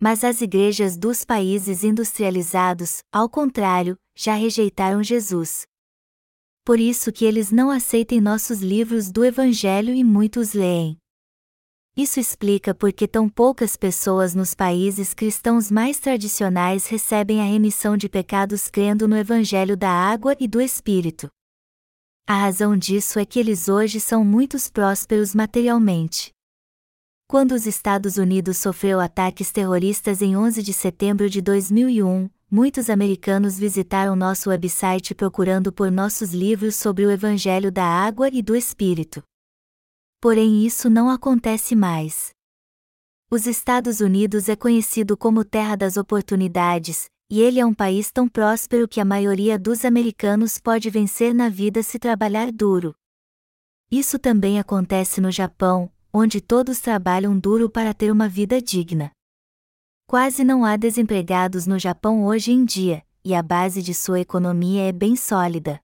Mas 0.00 0.24
as 0.24 0.40
igrejas 0.40 0.96
dos 0.96 1.24
países 1.24 1.84
industrializados, 1.84 3.00
ao 3.12 3.28
contrário, 3.28 3.96
já 4.14 4.34
rejeitaram 4.34 5.02
Jesus 5.02 5.66
por 6.66 6.80
isso 6.80 7.12
que 7.12 7.24
eles 7.24 7.52
não 7.52 7.70
aceitem 7.70 8.20
nossos 8.20 8.60
livros 8.60 9.08
do 9.08 9.24
Evangelho 9.24 9.94
e 9.94 10.02
muitos 10.02 10.52
leem. 10.52 10.98
Isso 11.96 12.18
explica 12.18 12.74
por 12.74 12.92
que 12.92 13.06
tão 13.06 13.28
poucas 13.28 13.76
pessoas 13.76 14.34
nos 14.34 14.52
países 14.52 15.14
cristãos 15.14 15.70
mais 15.70 16.00
tradicionais 16.00 16.88
recebem 16.88 17.40
a 17.40 17.44
remissão 17.44 17.96
de 17.96 18.08
pecados 18.08 18.68
crendo 18.68 19.06
no 19.06 19.16
Evangelho 19.16 19.76
da 19.76 19.88
água 19.88 20.34
e 20.40 20.48
do 20.48 20.60
Espírito. 20.60 21.28
A 22.28 22.34
razão 22.34 22.76
disso 22.76 23.20
é 23.20 23.24
que 23.24 23.38
eles 23.38 23.68
hoje 23.68 24.00
são 24.00 24.24
muito 24.24 24.56
prósperos 24.72 25.32
materialmente. 25.32 26.32
Quando 27.28 27.52
os 27.52 27.66
Estados 27.66 28.16
Unidos 28.16 28.56
sofreu 28.56 28.98
ataques 28.98 29.52
terroristas 29.52 30.20
em 30.20 30.36
11 30.36 30.60
de 30.60 30.72
setembro 30.72 31.30
de 31.30 31.40
2001, 31.40 32.28
muitos 32.50 32.90
americanos 32.90 33.56
visitaram 33.56 34.16
nosso 34.16 34.50
website 34.50 35.14
procurando 35.14 35.72
por 35.72 35.88
nossos 35.88 36.32
livros 36.34 36.74
sobre 36.74 37.06
o 37.06 37.12
Evangelho 37.12 37.70
da 37.70 37.84
Água 37.84 38.28
e 38.32 38.42
do 38.42 38.56
Espírito. 38.56 39.22
Porém, 40.20 40.66
isso 40.66 40.90
não 40.90 41.08
acontece 41.08 41.76
mais. 41.76 42.30
Os 43.30 43.46
Estados 43.46 44.00
Unidos 44.00 44.48
é 44.48 44.56
conhecido 44.56 45.16
como 45.16 45.44
terra 45.44 45.76
das 45.76 45.96
oportunidades, 45.96 47.06
e 47.28 47.40
ele 47.40 47.58
é 47.58 47.66
um 47.66 47.74
país 47.74 48.10
tão 48.10 48.28
próspero 48.28 48.86
que 48.86 49.00
a 49.00 49.04
maioria 49.04 49.58
dos 49.58 49.84
americanos 49.84 50.58
pode 50.58 50.88
vencer 50.90 51.34
na 51.34 51.48
vida 51.48 51.82
se 51.82 51.98
trabalhar 51.98 52.52
duro. 52.52 52.94
Isso 53.90 54.18
também 54.18 54.58
acontece 54.58 55.20
no 55.20 55.30
Japão, 55.30 55.90
onde 56.12 56.40
todos 56.40 56.80
trabalham 56.80 57.38
duro 57.38 57.68
para 57.68 57.92
ter 57.92 58.10
uma 58.10 58.28
vida 58.28 58.60
digna. 58.60 59.10
Quase 60.06 60.44
não 60.44 60.64
há 60.64 60.76
desempregados 60.76 61.66
no 61.66 61.78
Japão 61.78 62.24
hoje 62.24 62.52
em 62.52 62.64
dia, 62.64 63.04
e 63.24 63.34
a 63.34 63.42
base 63.42 63.82
de 63.82 63.92
sua 63.92 64.20
economia 64.20 64.88
é 64.88 64.92
bem 64.92 65.16
sólida. 65.16 65.80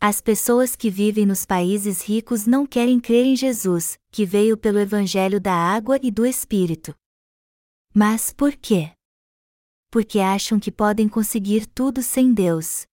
As 0.00 0.20
pessoas 0.20 0.74
que 0.74 0.90
vivem 0.90 1.24
nos 1.24 1.46
países 1.46 2.02
ricos 2.02 2.44
não 2.44 2.66
querem 2.66 2.98
crer 2.98 3.24
em 3.24 3.36
Jesus, 3.36 3.96
que 4.10 4.26
veio 4.26 4.56
pelo 4.56 4.80
Evangelho 4.80 5.40
da 5.40 5.54
água 5.54 5.96
e 6.02 6.10
do 6.10 6.26
Espírito. 6.26 6.92
Mas 7.94 8.32
por 8.32 8.56
quê? 8.56 8.90
Porque 9.92 10.20
acham 10.20 10.58
que 10.58 10.72
podem 10.72 11.06
conseguir 11.06 11.66
tudo 11.66 12.02
sem 12.02 12.32
Deus. 12.32 12.86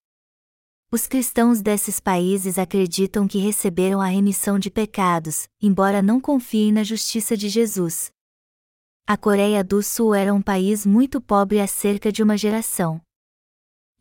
Os 0.91 1.07
cristãos 1.07 1.61
desses 1.61 1.97
países 1.97 2.59
acreditam 2.59 3.25
que 3.25 3.37
receberam 3.37 4.01
a 4.01 4.07
remissão 4.07 4.59
de 4.59 4.69
pecados, 4.69 5.47
embora 5.61 6.01
não 6.01 6.19
confiem 6.19 6.73
na 6.73 6.83
justiça 6.83 7.37
de 7.37 7.47
Jesus. 7.47 8.11
A 9.07 9.15
Coreia 9.15 9.63
do 9.63 9.81
Sul 9.81 10.13
era 10.13 10.33
um 10.33 10.41
país 10.41 10.85
muito 10.85 11.21
pobre 11.21 11.61
há 11.61 11.67
cerca 11.67 12.11
de 12.11 12.21
uma 12.21 12.35
geração. 12.35 12.99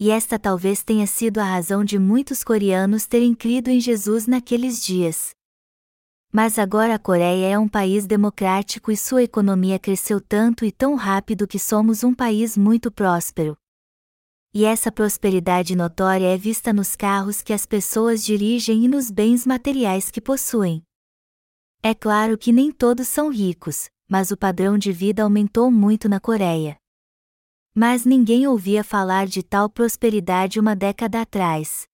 E 0.00 0.10
esta 0.10 0.36
talvez 0.36 0.82
tenha 0.82 1.06
sido 1.06 1.38
a 1.38 1.44
razão 1.44 1.84
de 1.84 2.00
muitos 2.00 2.42
coreanos 2.42 3.06
terem 3.06 3.32
crido 3.32 3.68
em 3.70 3.80
Jesus 3.80 4.26
naqueles 4.26 4.84
dias. 4.84 5.37
Mas 6.30 6.58
agora 6.58 6.94
a 6.94 6.98
Coreia 6.98 7.46
é 7.46 7.58
um 7.58 7.66
país 7.66 8.06
democrático 8.06 8.92
e 8.92 8.96
sua 8.96 9.22
economia 9.22 9.78
cresceu 9.78 10.20
tanto 10.20 10.64
e 10.64 10.70
tão 10.70 10.94
rápido 10.94 11.48
que 11.48 11.58
somos 11.58 12.04
um 12.04 12.14
país 12.14 12.56
muito 12.56 12.90
próspero. 12.90 13.56
E 14.52 14.64
essa 14.64 14.92
prosperidade 14.92 15.74
notória 15.74 16.26
é 16.26 16.36
vista 16.36 16.72
nos 16.72 16.94
carros 16.96 17.42
que 17.42 17.52
as 17.52 17.64
pessoas 17.64 18.24
dirigem 18.24 18.84
e 18.84 18.88
nos 18.88 19.10
bens 19.10 19.46
materiais 19.46 20.10
que 20.10 20.20
possuem. 20.20 20.82
É 21.82 21.94
claro 21.94 22.36
que 22.36 22.52
nem 22.52 22.72
todos 22.72 23.08
são 23.08 23.30
ricos, 23.30 23.88
mas 24.08 24.30
o 24.30 24.36
padrão 24.36 24.76
de 24.76 24.92
vida 24.92 25.22
aumentou 25.22 25.70
muito 25.70 26.08
na 26.08 26.18
Coreia. 26.18 26.76
Mas 27.74 28.04
ninguém 28.04 28.46
ouvia 28.46 28.82
falar 28.82 29.26
de 29.26 29.42
tal 29.42 29.70
prosperidade 29.70 30.58
uma 30.58 30.74
década 30.74 31.20
atrás. 31.20 31.86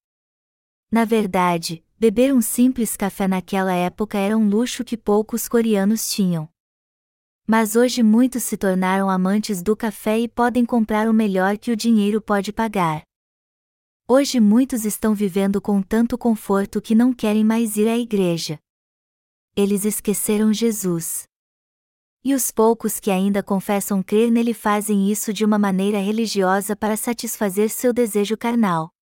Na 0.90 1.04
verdade, 1.04 1.84
beber 1.98 2.34
um 2.34 2.40
simples 2.40 2.96
café 2.96 3.28
naquela 3.28 3.72
época 3.72 4.18
era 4.18 4.36
um 4.36 4.48
luxo 4.48 4.84
que 4.84 4.96
poucos 4.96 5.48
coreanos 5.48 6.10
tinham. 6.10 6.48
Mas 7.46 7.76
hoje 7.76 8.02
muitos 8.02 8.42
se 8.42 8.56
tornaram 8.56 9.10
amantes 9.10 9.62
do 9.62 9.76
café 9.76 10.18
e 10.18 10.28
podem 10.28 10.64
comprar 10.64 11.08
o 11.08 11.12
melhor 11.12 11.58
que 11.58 11.70
o 11.70 11.76
dinheiro 11.76 12.20
pode 12.20 12.52
pagar. 12.52 13.02
Hoje 14.08 14.40
muitos 14.40 14.84
estão 14.84 15.14
vivendo 15.14 15.60
com 15.60 15.82
tanto 15.82 16.18
conforto 16.18 16.80
que 16.80 16.94
não 16.94 17.12
querem 17.12 17.44
mais 17.44 17.76
ir 17.76 17.88
à 17.88 17.96
igreja. 17.96 18.58
Eles 19.56 19.84
esqueceram 19.84 20.52
Jesus. 20.52 21.24
E 22.24 22.34
os 22.34 22.50
poucos 22.50 22.98
que 22.98 23.10
ainda 23.10 23.42
confessam 23.42 24.02
crer 24.02 24.30
nele 24.30 24.54
fazem 24.54 25.10
isso 25.10 25.32
de 25.32 25.44
uma 25.44 25.58
maneira 25.58 25.98
religiosa 25.98 26.74
para 26.74 26.96
satisfazer 26.96 27.68
seu 27.68 27.92
desejo 27.92 28.36
carnal. 28.36 28.93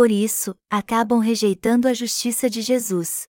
Por 0.00 0.10
isso, 0.10 0.54
acabam 0.70 1.18
rejeitando 1.18 1.86
a 1.86 1.92
justiça 1.92 2.48
de 2.48 2.62
Jesus. 2.62 3.28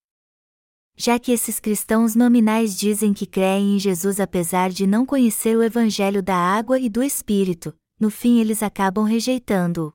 Já 0.96 1.18
que 1.18 1.30
esses 1.30 1.60
cristãos 1.60 2.14
nominais 2.14 2.74
dizem 2.74 3.12
que 3.12 3.26
creem 3.26 3.76
em 3.76 3.78
Jesus 3.78 4.18
apesar 4.18 4.70
de 4.70 4.86
não 4.86 5.04
conhecer 5.04 5.54
o 5.54 5.62
Evangelho 5.62 6.22
da 6.22 6.34
água 6.34 6.78
e 6.78 6.88
do 6.88 7.02
Espírito, 7.02 7.76
no 8.00 8.08
fim 8.08 8.40
eles 8.40 8.62
acabam 8.62 9.04
rejeitando-o. 9.04 9.92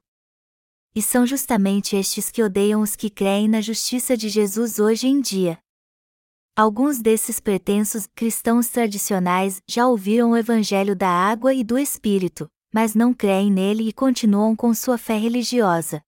E 0.93 1.01
são 1.01 1.25
justamente 1.25 1.95
estes 1.95 2.29
que 2.29 2.43
odeiam 2.43 2.83
os 2.83 2.95
que 2.95 3.09
creem 3.09 3.47
na 3.47 3.59
justiça 3.59 4.15
de 4.15 4.29
Jesus 4.29 4.77
hoje 4.77 5.07
em 5.07 5.19
dia. 5.19 5.57
Alguns 6.55 7.01
desses 7.01 7.39
pretensos 7.39 8.05
cristãos 8.13 8.69
tradicionais 8.69 9.63
já 9.67 9.87
ouviram 9.87 10.29
o 10.29 10.37
Evangelho 10.37 10.95
da 10.95 11.09
água 11.09 11.55
e 11.55 11.63
do 11.63 11.75
Espírito, 11.75 12.47
mas 12.71 12.93
não 12.93 13.15
creem 13.15 13.51
nele 13.51 13.89
e 13.89 13.91
continuam 13.91 14.55
com 14.55 14.71
sua 14.75 14.99
fé 14.99 15.17
religiosa. 15.17 16.03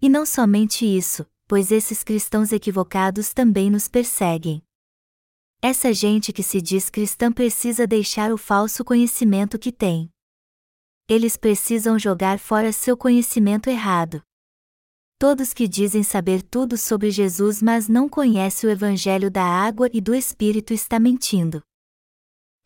E 0.00 0.08
não 0.08 0.24
somente 0.24 0.84
isso, 0.84 1.26
pois 1.46 1.72
esses 1.72 2.04
cristãos 2.04 2.52
equivocados 2.52 3.32
também 3.32 3.70
nos 3.70 3.88
perseguem. 3.88 4.62
Essa 5.60 5.92
gente 5.92 6.32
que 6.32 6.42
se 6.42 6.60
diz 6.60 6.88
cristã 6.88 7.32
precisa 7.32 7.86
deixar 7.86 8.32
o 8.32 8.38
falso 8.38 8.84
conhecimento 8.84 9.58
que 9.58 9.72
tem 9.72 10.10
eles 11.08 11.38
precisam 11.38 11.98
jogar 11.98 12.38
fora 12.38 12.70
seu 12.70 12.94
conhecimento 12.94 13.70
errado. 13.70 14.22
Todos 15.18 15.54
que 15.54 15.66
dizem 15.66 16.02
saber 16.02 16.42
tudo 16.42 16.76
sobre 16.76 17.10
Jesus 17.10 17.62
mas 17.62 17.88
não 17.88 18.08
conhecem 18.08 18.68
o 18.68 18.72
Evangelho 18.72 19.30
da 19.30 19.42
água 19.42 19.88
e 19.90 20.02
do 20.02 20.14
Espírito 20.14 20.74
está 20.74 21.00
mentindo. 21.00 21.62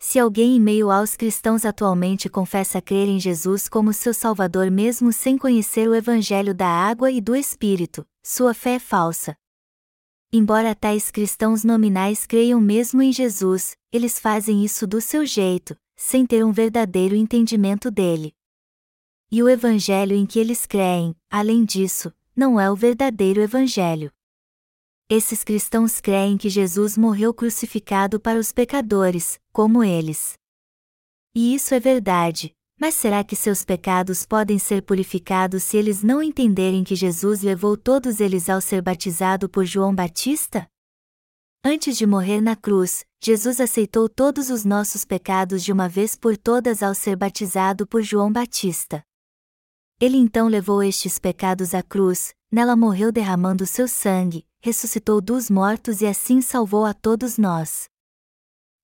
Se 0.05 0.19
alguém 0.19 0.57
em 0.57 0.61
meio 0.61 0.91
aos 0.91 1.17
cristãos 1.17 1.65
atualmente 1.65 2.29
confessa 2.29 2.83
crer 2.83 3.07
em 3.07 3.21
Jesus 3.21 3.69
como 3.69 3.93
seu 3.93 4.13
Salvador 4.13 4.69
mesmo 4.69 5.13
sem 5.13 5.39
conhecer 5.39 5.89
o 5.89 5.95
Evangelho 5.95 6.53
da 6.53 6.67
água 6.67 7.09
e 7.09 7.21
do 7.21 7.37
Espírito, 7.37 8.05
sua 8.21 8.53
fé 8.53 8.75
é 8.75 8.79
falsa. 8.81 9.37
Embora 10.33 10.75
tais 10.75 11.09
cristãos 11.09 11.63
nominais 11.63 12.27
creiam 12.27 12.61
mesmo 12.61 13.01
em 13.01 13.13
Jesus, 13.13 13.77
eles 13.93 14.19
fazem 14.19 14.65
isso 14.65 14.89
do 14.89 15.01
seu 15.01 15.25
jeito, 15.25 15.77
sem 15.95 16.27
ter 16.27 16.45
um 16.45 16.51
verdadeiro 16.51 17.15
entendimento 17.15 17.89
dele. 17.89 18.35
E 19.31 19.41
o 19.41 19.49
evangelho 19.49 20.17
em 20.17 20.27
que 20.27 20.41
eles 20.41 20.67
creem, 20.67 21.15
além 21.31 21.65
disso, 21.65 22.13
não 22.35 22.59
é 22.59 22.69
o 22.69 22.75
verdadeiro 22.75 23.41
evangelho. 23.41 24.13
Esses 25.15 25.45
cristãos 25.45 26.01
creem 26.01 26.39
que 26.39 26.49
Jesus 26.49 26.97
morreu 26.97 27.35
crucificado 27.35 28.19
para 28.19 28.39
os 28.39 28.51
pecadores, 28.51 29.39
como 29.53 29.85
eles. 29.85 30.39
E 31.35 31.55
isso 31.55 31.75
é 31.75 31.79
verdade, 31.79 32.55
mas 32.81 32.95
será 32.95 33.23
que 33.23 33.37
seus 33.37 33.63
pecados 33.63 34.25
podem 34.25 34.59
ser 34.59 34.81
purificados 34.81 35.65
se 35.65 35.77
eles 35.77 36.03
não 36.03 36.23
entenderem 36.23 36.83
que 36.83 36.97
Jesus 36.97 37.43
levou 37.43 37.77
todos 37.77 38.21
eles 38.21 38.49
ao 38.49 38.59
ser 38.59 38.81
batizado 38.81 39.51
por 39.51 39.67
João 39.67 39.95
Batista? 39.95 40.67
Antes 41.63 41.99
de 41.99 42.07
morrer 42.07 42.41
na 42.41 42.57
cruz, 42.57 43.05
Jesus 43.23 43.61
aceitou 43.61 44.09
todos 44.09 44.49
os 44.49 44.65
nossos 44.65 45.05
pecados 45.05 45.63
de 45.63 45.71
uma 45.71 45.91
vez 45.91 46.17
por 46.17 46.39
todas 46.39 46.83
ao 46.83 46.95
ser 46.95 47.17
batizado 47.17 47.87
por 47.87 48.01
João 48.01 48.33
Batista. 48.33 49.05
Ele 50.01 50.17
então 50.17 50.49
levou 50.49 50.83
estes 50.83 51.19
pecados 51.19 51.75
à 51.75 51.83
cruz, 51.83 52.33
nela 52.51 52.75
morreu 52.75 53.13
derramando 53.13 53.67
seu 53.67 53.87
sangue, 53.87 54.47
ressuscitou 54.63 55.21
dos 55.21 55.51
mortos 55.51 56.01
e 56.01 56.07
assim 56.07 56.41
salvou 56.41 56.87
a 56.87 56.95
todos 56.95 57.37
nós. 57.37 57.91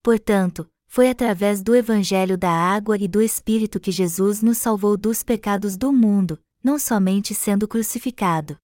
Portanto, 0.03 0.69
foi 0.85 1.09
através 1.09 1.63
do 1.63 1.73
Evangelho 1.73 2.37
da 2.37 2.51
água 2.51 2.97
e 2.97 3.07
do 3.07 3.21
Espírito 3.21 3.79
que 3.79 3.89
Jesus 3.89 4.41
nos 4.41 4.57
salvou 4.57 4.97
dos 4.97 5.23
pecados 5.23 5.77
do 5.77 5.93
mundo, 5.93 6.37
não 6.61 6.77
somente 6.77 7.33
sendo 7.33 7.65
crucificado. 7.65 8.57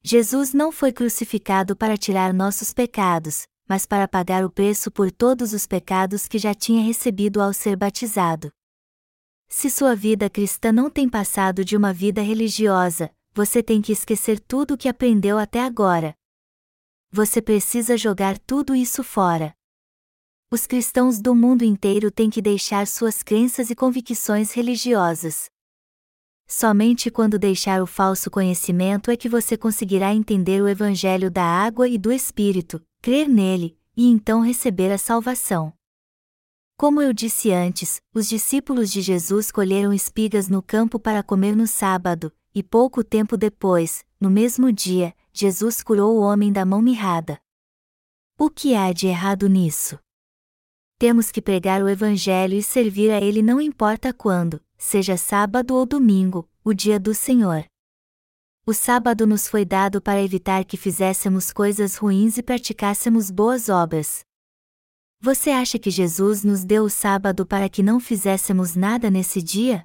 Jesus 0.00 0.54
não 0.54 0.70
foi 0.70 0.92
crucificado 0.92 1.74
para 1.74 1.96
tirar 1.96 2.32
nossos 2.32 2.72
pecados, 2.72 3.42
mas 3.68 3.84
para 3.84 4.06
pagar 4.06 4.44
o 4.44 4.50
preço 4.50 4.92
por 4.92 5.10
todos 5.10 5.52
os 5.52 5.66
pecados 5.66 6.28
que 6.28 6.38
já 6.38 6.54
tinha 6.54 6.84
recebido 6.84 7.42
ao 7.42 7.52
ser 7.52 7.76
batizado. 7.76 8.48
Se 9.48 9.68
sua 9.68 9.96
vida 9.96 10.30
cristã 10.30 10.70
não 10.70 10.88
tem 10.88 11.08
passado 11.08 11.64
de 11.64 11.76
uma 11.76 11.92
vida 11.92 12.22
religiosa, 12.22 13.10
você 13.34 13.62
tem 13.62 13.80
que 13.80 13.92
esquecer 13.92 14.38
tudo 14.38 14.74
o 14.74 14.78
que 14.78 14.88
aprendeu 14.88 15.38
até 15.38 15.60
agora. 15.60 16.14
Você 17.10 17.40
precisa 17.40 17.96
jogar 17.96 18.38
tudo 18.38 18.74
isso 18.74 19.02
fora. 19.02 19.54
Os 20.50 20.66
cristãos 20.66 21.20
do 21.20 21.34
mundo 21.34 21.64
inteiro 21.64 22.10
têm 22.10 22.28
que 22.28 22.42
deixar 22.42 22.86
suas 22.86 23.22
crenças 23.22 23.70
e 23.70 23.74
convicções 23.74 24.52
religiosas. 24.52 25.50
Somente 26.46 27.10
quando 27.10 27.38
deixar 27.38 27.82
o 27.82 27.86
falso 27.86 28.30
conhecimento 28.30 29.10
é 29.10 29.16
que 29.16 29.28
você 29.28 29.56
conseguirá 29.56 30.12
entender 30.12 30.62
o 30.62 30.68
Evangelho 30.68 31.30
da 31.30 31.44
água 31.44 31.88
e 31.88 31.96
do 31.96 32.12
Espírito, 32.12 32.84
crer 33.00 33.26
nele, 33.26 33.78
e 33.96 34.06
então 34.06 34.40
receber 34.40 34.92
a 34.92 34.98
salvação. 34.98 35.72
Como 36.76 37.00
eu 37.00 37.14
disse 37.14 37.50
antes, 37.50 38.02
os 38.12 38.28
discípulos 38.28 38.92
de 38.92 39.00
Jesus 39.00 39.50
colheram 39.50 39.92
espigas 39.92 40.48
no 40.48 40.62
campo 40.62 40.98
para 40.98 41.22
comer 41.22 41.56
no 41.56 41.66
sábado, 41.66 42.30
e 42.54 42.62
pouco 42.62 43.02
tempo 43.02 43.36
depois, 43.36 44.04
no 44.20 44.30
mesmo 44.30 44.72
dia, 44.72 45.14
Jesus 45.32 45.82
curou 45.82 46.16
o 46.16 46.20
homem 46.20 46.52
da 46.52 46.64
mão 46.64 46.82
mirrada. 46.82 47.40
O 48.38 48.50
que 48.50 48.74
há 48.74 48.92
de 48.92 49.06
errado 49.06 49.48
nisso? 49.48 49.98
Temos 50.98 51.30
que 51.30 51.42
pregar 51.42 51.82
o 51.82 51.88
Evangelho 51.88 52.54
e 52.54 52.62
servir 52.62 53.10
a 53.10 53.20
Ele 53.20 53.42
não 53.42 53.60
importa 53.60 54.12
quando, 54.12 54.62
seja 54.76 55.16
sábado 55.16 55.74
ou 55.74 55.86
domingo, 55.86 56.48
o 56.64 56.72
dia 56.72 57.00
do 57.00 57.14
Senhor. 57.14 57.64
O 58.64 58.72
sábado 58.72 59.26
nos 59.26 59.48
foi 59.48 59.64
dado 59.64 60.00
para 60.00 60.22
evitar 60.22 60.64
que 60.64 60.76
fizéssemos 60.76 61.52
coisas 61.52 61.96
ruins 61.96 62.38
e 62.38 62.42
praticássemos 62.42 63.30
boas 63.30 63.68
obras. 63.68 64.24
Você 65.20 65.50
acha 65.50 65.78
que 65.78 65.90
Jesus 65.90 66.44
nos 66.44 66.64
deu 66.64 66.84
o 66.84 66.90
sábado 66.90 67.44
para 67.44 67.68
que 67.68 67.82
não 67.82 67.98
fizéssemos 67.98 68.76
nada 68.76 69.10
nesse 69.10 69.42
dia? 69.42 69.84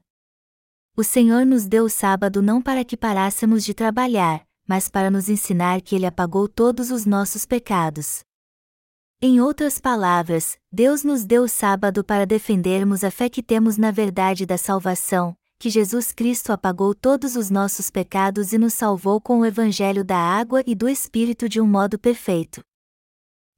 O 0.99 1.03
Senhor 1.03 1.45
nos 1.45 1.67
deu 1.67 1.83
o 1.83 1.89
sábado 1.91 2.41
não 2.41 2.60
para 2.60 2.83
que 2.83 2.97
parássemos 2.97 3.63
de 3.63 3.71
trabalhar, 3.71 4.43
mas 4.67 4.89
para 4.89 5.12
nos 5.12 5.29
ensinar 5.29 5.79
que 5.79 5.95
Ele 5.95 6.07
apagou 6.07 6.47
todos 6.47 6.89
os 6.89 7.05
nossos 7.05 7.45
pecados. 7.45 8.21
Em 9.21 9.39
outras 9.39 9.77
palavras, 9.77 10.57
Deus 10.71 11.03
nos 11.03 11.23
deu 11.23 11.43
o 11.43 11.47
sábado 11.47 12.03
para 12.03 12.25
defendermos 12.25 13.03
a 13.03 13.12
fé 13.12 13.29
que 13.29 13.43
temos 13.43 13.77
na 13.77 13.91
verdade 13.91 14.43
da 14.43 14.57
salvação, 14.57 15.38
que 15.60 15.69
Jesus 15.69 16.12
Cristo 16.12 16.51
apagou 16.51 16.95
todos 16.95 17.36
os 17.36 17.51
nossos 17.51 17.91
pecados 17.91 18.51
e 18.51 18.57
nos 18.57 18.73
salvou 18.73 19.21
com 19.21 19.41
o 19.41 19.45
Evangelho 19.45 20.03
da 20.03 20.17
água 20.17 20.63
e 20.65 20.73
do 20.73 20.89
Espírito 20.89 21.47
de 21.47 21.62
um 21.62 21.67
modo 21.67 21.99
perfeito. 21.99 22.63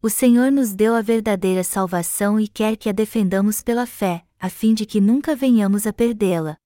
O 0.04 0.10
Senhor 0.10 0.52
nos 0.52 0.74
deu 0.74 0.94
a 0.94 1.02
verdadeira 1.02 1.64
salvação 1.64 2.38
e 2.38 2.50
quer 2.50 2.76
que 2.76 2.90
a 2.90 2.92
defendamos 2.92 3.64
pela 3.64 3.86
fé, 3.86 4.26
a 4.38 4.50
fim 4.50 4.74
de 4.74 4.86
que 4.86 5.00
nunca 5.00 5.38
venhamos 5.38 5.88
a 5.88 5.94
perdê-la. 5.94 6.58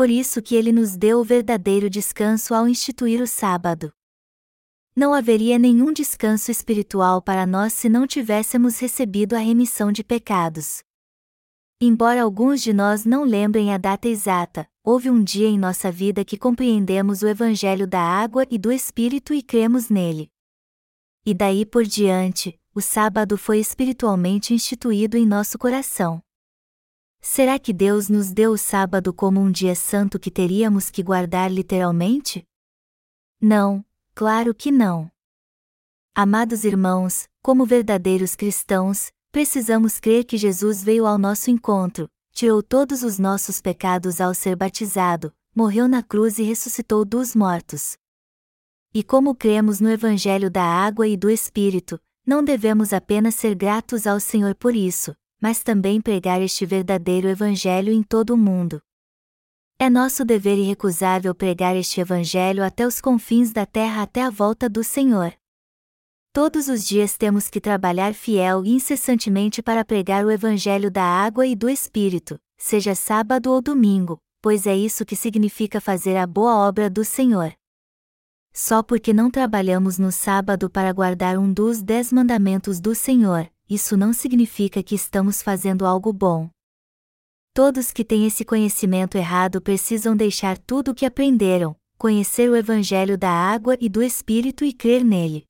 Por 0.00 0.08
isso 0.08 0.40
que 0.40 0.56
ele 0.56 0.72
nos 0.72 0.96
deu 0.96 1.20
o 1.20 1.22
verdadeiro 1.22 1.90
descanso 1.90 2.54
ao 2.54 2.66
instituir 2.66 3.20
o 3.20 3.26
sábado 3.26 3.92
não 4.96 5.12
haveria 5.12 5.58
nenhum 5.58 5.92
descanso 5.92 6.50
espiritual 6.50 7.20
para 7.20 7.44
nós 7.44 7.74
se 7.74 7.86
não 7.86 8.06
tivéssemos 8.06 8.78
recebido 8.78 9.34
a 9.34 9.38
remissão 9.38 9.92
de 9.92 10.02
pecados. 10.02 10.82
Embora 11.78 12.22
alguns 12.22 12.62
de 12.62 12.72
nós 12.72 13.04
não 13.04 13.24
lembrem 13.24 13.74
a 13.74 13.76
data 13.76 14.08
exata, 14.08 14.66
houve 14.82 15.10
um 15.10 15.22
dia 15.22 15.48
em 15.48 15.58
nossa 15.58 15.92
vida 15.92 16.24
que 16.24 16.38
compreendemos 16.38 17.20
o 17.20 17.28
Evangelho 17.28 17.86
da 17.86 18.00
água 18.00 18.46
e 18.50 18.56
do 18.56 18.72
Espírito 18.72 19.34
e 19.34 19.42
cremos 19.42 19.90
nele. 19.90 20.30
E 21.26 21.34
daí 21.34 21.66
por 21.66 21.84
diante, 21.84 22.58
o 22.74 22.80
sábado 22.80 23.36
foi 23.36 23.58
espiritualmente 23.58 24.54
instituído 24.54 25.18
em 25.18 25.26
nosso 25.26 25.58
coração. 25.58 26.22
Será 27.20 27.58
que 27.58 27.72
Deus 27.72 28.08
nos 28.08 28.32
deu 28.32 28.52
o 28.52 28.58
sábado 28.58 29.12
como 29.12 29.40
um 29.40 29.50
dia 29.50 29.74
santo 29.74 30.18
que 30.18 30.30
teríamos 30.30 30.90
que 30.90 31.02
guardar 31.02 31.52
literalmente? 31.52 32.44
Não, 33.40 33.84
Claro 34.14 34.54
que 34.54 34.70
não. 34.70 35.10
Amados 36.14 36.64
irmãos, 36.64 37.26
como 37.42 37.64
verdadeiros 37.64 38.34
cristãos, 38.34 39.10
precisamos 39.32 39.98
crer 39.98 40.24
que 40.24 40.36
Jesus 40.36 40.84
veio 40.84 41.06
ao 41.06 41.16
nosso 41.16 41.50
encontro, 41.50 42.06
tirou 42.32 42.62
todos 42.62 43.02
os 43.02 43.18
nossos 43.18 43.60
pecados 43.60 44.20
ao 44.20 44.34
ser 44.34 44.56
batizado, 44.56 45.32
morreu 45.54 45.88
na 45.88 46.02
cruz 46.02 46.38
e 46.38 46.42
ressuscitou 46.42 47.02
dos 47.02 47.34
mortos. 47.34 47.96
E 48.92 49.02
como 49.02 49.34
cremos 49.34 49.80
no 49.80 49.88
Evangelho 49.88 50.50
da 50.50 50.64
água 50.64 51.08
e 51.08 51.16
do 51.16 51.30
Espírito, 51.30 51.98
não 52.26 52.44
devemos 52.44 52.92
apenas 52.92 53.36
ser 53.36 53.54
gratos 53.54 54.06
ao 54.06 54.20
Senhor 54.20 54.54
por 54.54 54.74
isso, 54.74 55.14
mas 55.40 55.62
também 55.62 56.00
pregar 56.00 56.42
este 56.42 56.66
verdadeiro 56.66 57.28
Evangelho 57.28 57.92
em 57.92 58.02
todo 58.02 58.30
o 58.30 58.36
mundo. 58.36 58.80
É 59.78 59.88
nosso 59.88 60.24
dever 60.24 60.58
irrecusável 60.58 61.34
pregar 61.34 61.74
este 61.74 62.00
Evangelho 62.00 62.62
até 62.62 62.86
os 62.86 63.00
confins 63.00 63.50
da 63.50 63.64
terra 63.64 64.02
até 64.02 64.22
a 64.22 64.28
volta 64.28 64.68
do 64.68 64.84
Senhor. 64.84 65.32
Todos 66.32 66.68
os 66.68 66.84
dias 66.86 67.16
temos 67.16 67.48
que 67.48 67.60
trabalhar 67.60 68.12
fiel 68.12 68.64
e 68.64 68.70
incessantemente 68.70 69.62
para 69.62 69.84
pregar 69.84 70.24
o 70.24 70.30
Evangelho 70.30 70.90
da 70.90 71.02
água 71.02 71.46
e 71.46 71.56
do 71.56 71.68
Espírito, 71.68 72.38
seja 72.58 72.94
sábado 72.94 73.50
ou 73.50 73.62
domingo, 73.62 74.20
pois 74.42 74.66
é 74.66 74.76
isso 74.76 75.04
que 75.04 75.16
significa 75.16 75.80
fazer 75.80 76.16
a 76.16 76.26
boa 76.26 76.54
obra 76.68 76.90
do 76.90 77.04
Senhor. 77.04 77.52
Só 78.52 78.82
porque 78.82 79.12
não 79.12 79.30
trabalhamos 79.30 79.98
no 79.98 80.12
sábado 80.12 80.68
para 80.68 80.92
guardar 80.92 81.38
um 81.38 81.52
dos 81.52 81.82
dez 81.82 82.12
mandamentos 82.12 82.80
do 82.80 82.94
Senhor, 82.94 83.50
isso 83.70 83.96
não 83.96 84.12
significa 84.12 84.82
que 84.82 84.96
estamos 84.96 85.40
fazendo 85.40 85.86
algo 85.86 86.12
bom. 86.12 86.50
Todos 87.54 87.92
que 87.92 88.04
têm 88.04 88.26
esse 88.26 88.44
conhecimento 88.44 89.16
errado 89.16 89.60
precisam 89.60 90.16
deixar 90.16 90.58
tudo 90.58 90.90
o 90.90 90.94
que 90.94 91.06
aprenderam, 91.06 91.76
conhecer 91.96 92.50
o 92.50 92.56
Evangelho 92.56 93.16
da 93.16 93.30
água 93.30 93.76
e 93.80 93.88
do 93.88 94.02
Espírito 94.02 94.64
e 94.64 94.72
crer 94.72 95.04
nele. 95.04 95.44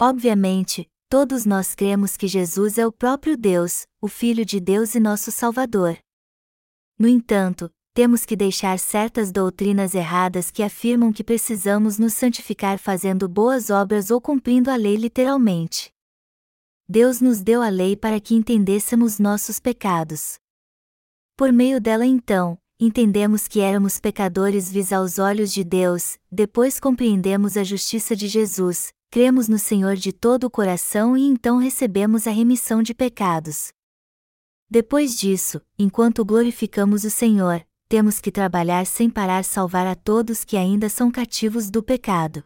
Obviamente, 0.00 0.88
todos 1.10 1.44
nós 1.44 1.74
cremos 1.74 2.16
que 2.16 2.26
Jesus 2.26 2.78
é 2.78 2.86
o 2.86 2.92
próprio 2.92 3.36
Deus, 3.36 3.86
o 4.00 4.08
Filho 4.08 4.44
de 4.44 4.58
Deus 4.58 4.94
e 4.94 5.00
nosso 5.00 5.30
Salvador. 5.30 5.98
No 6.98 7.06
entanto, 7.06 7.70
temos 7.92 8.24
que 8.24 8.36
deixar 8.36 8.78
certas 8.78 9.32
doutrinas 9.32 9.94
erradas 9.94 10.50
que 10.50 10.62
afirmam 10.62 11.12
que 11.12 11.24
precisamos 11.24 11.98
nos 11.98 12.14
santificar 12.14 12.78
fazendo 12.78 13.28
boas 13.28 13.70
obras 13.70 14.10
ou 14.10 14.20
cumprindo 14.20 14.70
a 14.70 14.76
lei 14.76 14.96
literalmente. 14.96 15.92
Deus 16.90 17.20
nos 17.20 17.42
deu 17.42 17.60
a 17.60 17.68
lei 17.68 17.94
para 17.94 18.18
que 18.18 18.34
entendêssemos 18.34 19.18
nossos 19.18 19.60
pecados. 19.60 20.38
Por 21.36 21.52
meio 21.52 21.78
dela 21.78 22.06
então, 22.06 22.58
entendemos 22.80 23.46
que 23.46 23.60
éramos 23.60 24.00
pecadores 24.00 24.72
vis 24.72 24.90
aos 24.90 25.18
olhos 25.18 25.52
de 25.52 25.62
Deus, 25.62 26.16
depois 26.32 26.80
compreendemos 26.80 27.58
a 27.58 27.62
justiça 27.62 28.16
de 28.16 28.26
Jesus, 28.26 28.90
cremos 29.10 29.48
no 29.48 29.58
Senhor 29.58 29.96
de 29.96 30.14
todo 30.14 30.44
o 30.44 30.50
coração 30.50 31.14
e 31.14 31.26
então 31.26 31.58
recebemos 31.58 32.26
a 32.26 32.30
remissão 32.30 32.82
de 32.82 32.94
pecados. 32.94 33.68
Depois 34.70 35.14
disso, 35.14 35.60
enquanto 35.78 36.24
glorificamos 36.24 37.04
o 37.04 37.10
Senhor, 37.10 37.62
temos 37.86 38.18
que 38.18 38.32
trabalhar 38.32 38.86
sem 38.86 39.10
parar 39.10 39.44
salvar 39.44 39.86
a 39.86 39.94
todos 39.94 40.42
que 40.42 40.56
ainda 40.56 40.88
são 40.88 41.10
cativos 41.10 41.68
do 41.68 41.82
pecado. 41.82 42.42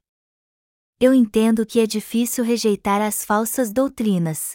Eu 1.05 1.13
entendo 1.13 1.67
que 1.67 1.81
é 1.81 1.85
difícil 1.85 2.45
rejeitar 2.45 3.03
as 3.03 3.25
falsas 3.25 3.73
doutrinas. 3.73 4.53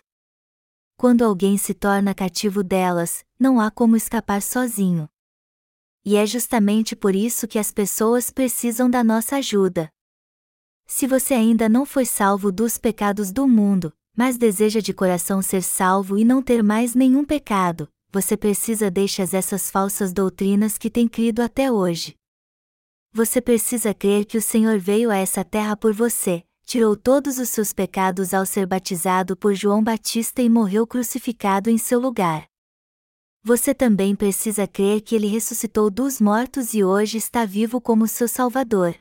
Quando 0.96 1.26
alguém 1.26 1.58
se 1.58 1.74
torna 1.74 2.16
cativo 2.16 2.64
delas, 2.64 3.26
não 3.38 3.60
há 3.60 3.70
como 3.70 3.98
escapar 3.98 4.42
sozinho. 4.42 5.10
E 6.06 6.16
é 6.16 6.26
justamente 6.26 6.96
por 6.96 7.14
isso 7.14 7.50
que 7.50 7.60
as 7.60 7.74
pessoas 7.74 8.30
precisam 8.30 8.90
da 8.90 9.04
nossa 9.04 9.36
ajuda. 9.36 9.90
Se 10.86 11.06
você 11.06 11.34
ainda 11.34 11.68
não 11.68 11.86
foi 11.86 12.06
salvo 12.06 12.50
dos 12.50 12.78
pecados 12.78 13.30
do 13.30 13.46
mundo, 13.46 13.92
mas 14.16 14.38
deseja 14.38 14.80
de 14.80 14.94
coração 14.94 15.42
ser 15.42 15.62
salvo 15.62 16.18
e 16.18 16.24
não 16.24 16.42
ter 16.42 16.64
mais 16.64 16.96
nenhum 16.96 17.26
pecado, 17.26 17.90
você 18.10 18.38
precisa 18.38 18.90
deixar 18.90 19.24
essas 19.34 19.70
falsas 19.70 20.14
doutrinas 20.14 20.78
que 20.78 20.90
tem 20.90 21.10
crido 21.10 21.42
até 21.42 21.70
hoje. 21.70 22.16
Você 23.13 23.41
precisa 23.41 23.93
crer 23.93 24.26
que 24.26 24.38
o 24.38 24.41
Senhor 24.41 24.80
veio 24.80 25.10
a 25.10 25.17
essa 25.17 25.43
terra 25.43 25.76
por 25.76 25.93
você, 25.93 26.43
tirou 26.65 26.96
todos 26.96 27.39
os 27.39 27.50
seus 27.50 27.72
pecados 27.72 28.34
ao 28.34 28.46
ser 28.46 28.65
batizado 28.65 29.36
por 29.36 29.54
João 29.54 29.84
Batista 29.84 30.41
e 30.41 30.50
morreu 30.50 30.86
crucificado 30.86 31.70
em 31.70 31.78
seu 31.78 32.00
lugar. 32.00 32.46
Você 33.43 33.74
também 33.74 34.13
precisa 34.13 34.67
crer 34.67 35.02
que 35.02 35.15
ele 35.15 35.28
ressuscitou 35.28 35.89
dos 35.89 36.20
mortos 36.20 36.74
e 36.74 36.84
hoje 36.84 37.17
está 37.17 37.46
vivo 37.46 37.80
como 37.80 38.08
seu 38.08 38.28
Salvador. 38.28 38.96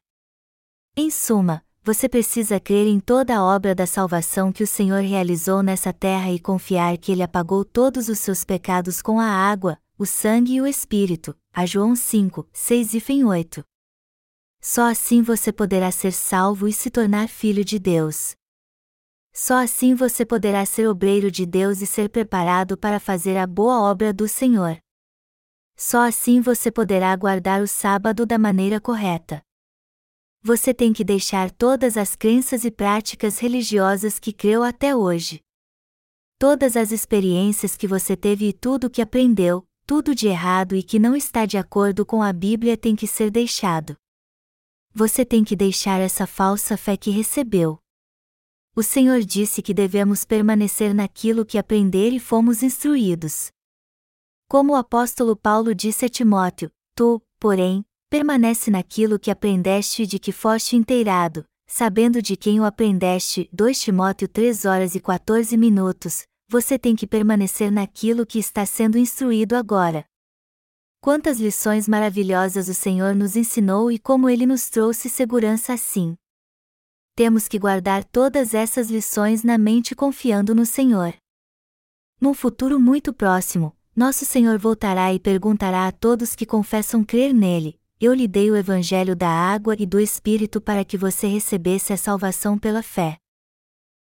Em 0.96 1.10
suma, 1.10 1.64
você 1.82 2.08
precisa 2.08 2.58
crer 2.58 2.86
em 2.86 3.00
toda 3.00 3.36
a 3.36 3.44
obra 3.44 3.74
da 3.74 3.86
salvação 3.86 4.52
que 4.52 4.62
o 4.62 4.66
Senhor 4.66 5.02
realizou 5.02 5.62
nessa 5.62 5.92
terra 5.92 6.32
e 6.32 6.38
confiar 6.38 6.96
que 6.98 7.12
ele 7.12 7.22
apagou 7.22 7.64
todos 7.64 8.08
os 8.08 8.18
seus 8.18 8.44
pecados 8.44 9.02
com 9.02 9.18
a 9.18 9.26
água, 9.26 9.78
o 9.98 10.06
sangue 10.06 10.54
e 10.54 10.60
o 10.60 10.66
Espírito. 10.66 11.36
A 11.52 11.66
João 11.66 11.96
5, 11.96 12.48
6 12.52 12.94
e 12.94 13.24
8. 13.24 13.64
Só 14.60 14.90
assim 14.90 15.22
você 15.22 15.52
poderá 15.52 15.90
ser 15.90 16.12
salvo 16.12 16.66
e 16.66 16.72
se 16.72 16.90
tornar 16.90 17.28
filho 17.28 17.64
de 17.64 17.78
Deus. 17.78 18.34
Só 19.32 19.62
assim 19.62 19.94
você 19.94 20.24
poderá 20.24 20.64
ser 20.64 20.88
obreiro 20.88 21.30
de 21.30 21.44
Deus 21.44 21.82
e 21.82 21.86
ser 21.86 22.08
preparado 22.08 22.76
para 22.76 22.98
fazer 22.98 23.36
a 23.36 23.46
boa 23.46 23.82
obra 23.82 24.12
do 24.12 24.26
Senhor. 24.26 24.78
Só 25.76 26.06
assim 26.06 26.40
você 26.40 26.70
poderá 26.70 27.14
guardar 27.14 27.60
o 27.60 27.68
sábado 27.68 28.24
da 28.24 28.38
maneira 28.38 28.80
correta. 28.80 29.42
Você 30.42 30.72
tem 30.72 30.90
que 30.92 31.04
deixar 31.04 31.50
todas 31.50 31.98
as 31.98 32.16
crenças 32.16 32.64
e 32.64 32.70
práticas 32.70 33.38
religiosas 33.38 34.18
que 34.18 34.32
creu 34.32 34.62
até 34.62 34.96
hoje. 34.96 35.40
Todas 36.38 36.76
as 36.76 36.90
experiências 36.90 37.76
que 37.76 37.86
você 37.86 38.16
teve 38.16 38.48
e 38.48 38.52
tudo 38.54 38.88
que 38.88 39.02
aprendeu, 39.02 39.66
tudo 39.86 40.14
de 40.14 40.28
errado 40.28 40.74
e 40.74 40.82
que 40.82 40.98
não 40.98 41.14
está 41.14 41.44
de 41.44 41.58
acordo 41.58 42.06
com 42.06 42.22
a 42.22 42.32
Bíblia 42.32 42.74
tem 42.76 42.96
que 42.96 43.06
ser 43.06 43.30
deixado 43.30 43.96
você 44.98 45.26
tem 45.26 45.44
que 45.44 45.54
deixar 45.54 46.00
essa 46.00 46.26
falsa 46.26 46.74
fé 46.74 46.96
que 46.96 47.10
recebeu. 47.10 47.78
O 48.74 48.82
Senhor 48.82 49.20
disse 49.20 49.60
que 49.60 49.74
devemos 49.74 50.24
permanecer 50.24 50.94
naquilo 50.94 51.44
que 51.44 51.58
aprender 51.58 52.14
e 52.14 52.18
fomos 52.18 52.62
instruídos. 52.62 53.50
Como 54.48 54.72
o 54.72 54.74
apóstolo 54.76 55.36
Paulo 55.36 55.74
disse 55.74 56.06
a 56.06 56.08
Timóteo, 56.08 56.70
tu, 56.94 57.20
porém, 57.38 57.84
permanece 58.08 58.70
naquilo 58.70 59.18
que 59.18 59.30
aprendeste 59.30 60.04
e 60.04 60.06
de 60.06 60.18
que 60.18 60.32
foste 60.32 60.76
inteirado, 60.76 61.44
sabendo 61.66 62.22
de 62.22 62.34
quem 62.34 62.58
o 62.58 62.64
aprendeste. 62.64 63.50
2 63.52 63.78
Timóteo 63.78 64.26
3 64.26 64.64
horas 64.64 64.94
e 64.94 65.00
14 65.00 65.58
minutos. 65.58 66.22
Você 66.48 66.78
tem 66.78 66.96
que 66.96 67.06
permanecer 67.06 67.70
naquilo 67.70 68.24
que 68.24 68.38
está 68.38 68.64
sendo 68.64 68.96
instruído 68.96 69.56
agora. 69.56 70.06
Quantas 71.06 71.38
lições 71.38 71.86
maravilhosas 71.86 72.66
o 72.68 72.74
Senhor 72.74 73.14
nos 73.14 73.36
ensinou 73.36 73.92
e 73.92 73.96
como 73.96 74.28
ele 74.28 74.44
nos 74.44 74.68
trouxe 74.68 75.08
segurança 75.08 75.72
assim. 75.72 76.16
Temos 77.14 77.46
que 77.46 77.60
guardar 77.60 78.02
todas 78.02 78.54
essas 78.54 78.90
lições 78.90 79.44
na 79.44 79.56
mente 79.56 79.94
confiando 79.94 80.52
no 80.52 80.66
Senhor. 80.66 81.14
Num 82.20 82.34
futuro 82.34 82.80
muito 82.80 83.12
próximo, 83.12 83.72
nosso 83.94 84.26
Senhor 84.26 84.58
voltará 84.58 85.14
e 85.14 85.20
perguntará 85.20 85.86
a 85.86 85.92
todos 85.92 86.34
que 86.34 86.44
confessam 86.44 87.04
crer 87.04 87.32
nele: 87.32 87.78
Eu 88.00 88.12
lhe 88.12 88.26
dei 88.26 88.50
o 88.50 88.56
Evangelho 88.56 89.14
da 89.14 89.30
água 89.30 89.76
e 89.78 89.86
do 89.86 90.00
Espírito 90.00 90.60
para 90.60 90.84
que 90.84 90.98
você 90.98 91.28
recebesse 91.28 91.92
a 91.92 91.96
salvação 91.96 92.58
pela 92.58 92.82
fé. 92.82 93.16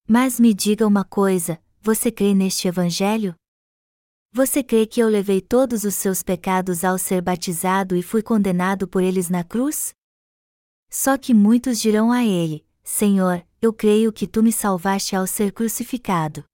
Mas 0.05 0.41
me 0.41 0.53
diga 0.53 0.85
uma 0.85 1.05
coisa: 1.05 1.61
você 1.81 2.11
crê 2.11 2.35
neste 2.35 2.67
Evangelho? 2.67 3.37
Você 4.39 4.63
crê 4.63 4.87
que 4.87 5.01
eu 5.01 5.09
levei 5.09 5.41
todos 5.41 5.83
os 5.83 5.97
seus 5.97 6.23
pecados 6.23 6.85
ao 6.85 6.97
ser 6.97 7.21
batizado 7.21 7.97
e 7.97 8.05
fui 8.05 8.23
condenado 8.23 8.87
por 8.87 9.03
eles 9.03 9.29
na 9.29 9.43
cruz? 9.43 9.93
Só 10.89 11.19
que 11.19 11.35
muitos 11.35 11.81
dirão 11.81 12.13
a 12.13 12.25
ele: 12.25 12.65
Senhor, 12.85 13.45
eu 13.61 13.73
creio 13.73 14.13
que 14.13 14.29
tu 14.29 14.41
me 14.41 14.53
salvaste 14.53 15.17
ao 15.17 15.27
ser 15.27 15.51
crucificado. 15.51 16.45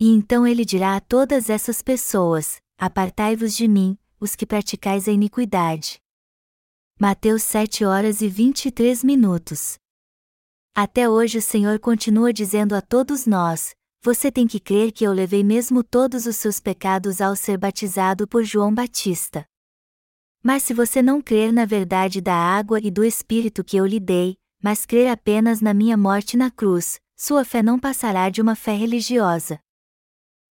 E 0.00 0.08
então 0.08 0.46
ele 0.46 0.64
dirá 0.64 0.96
a 0.96 1.00
todas 1.02 1.50
essas 1.50 1.82
pessoas: 1.82 2.62
Apartai-vos 2.78 3.54
de 3.54 3.68
mim, 3.68 3.98
os 4.18 4.34
que 4.34 4.46
praticais 4.46 5.06
a 5.06 5.12
iniquidade. 5.12 6.00
Mateus 6.98 7.42
7 7.42 7.84
horas 7.84 8.22
e 8.22 8.28
23 8.28 9.04
minutos. 9.04 9.76
Até 10.74 11.10
hoje 11.10 11.36
o 11.36 11.42
Senhor 11.42 11.78
continua 11.78 12.32
dizendo 12.32 12.74
a 12.74 12.80
todos 12.80 13.26
nós: 13.26 13.74
você 14.06 14.30
tem 14.30 14.46
que 14.46 14.60
crer 14.60 14.92
que 14.92 15.02
eu 15.02 15.12
levei 15.12 15.42
mesmo 15.42 15.82
todos 15.82 16.26
os 16.26 16.36
seus 16.36 16.60
pecados 16.60 17.20
ao 17.20 17.34
ser 17.34 17.58
batizado 17.58 18.28
por 18.28 18.44
João 18.44 18.72
Batista. 18.72 19.44
Mas 20.40 20.62
se 20.62 20.72
você 20.72 21.02
não 21.02 21.20
crer 21.20 21.52
na 21.52 21.64
verdade 21.64 22.20
da 22.20 22.32
água 22.32 22.78
e 22.80 22.88
do 22.88 23.02
Espírito 23.02 23.64
que 23.64 23.76
eu 23.76 23.84
lhe 23.84 23.98
dei, 23.98 24.36
mas 24.62 24.86
crer 24.86 25.08
apenas 25.10 25.60
na 25.60 25.74
minha 25.74 25.96
morte 25.96 26.36
na 26.36 26.52
cruz, 26.52 27.00
sua 27.16 27.44
fé 27.44 27.64
não 27.64 27.80
passará 27.80 28.30
de 28.30 28.40
uma 28.40 28.54
fé 28.54 28.76
religiosa. 28.76 29.58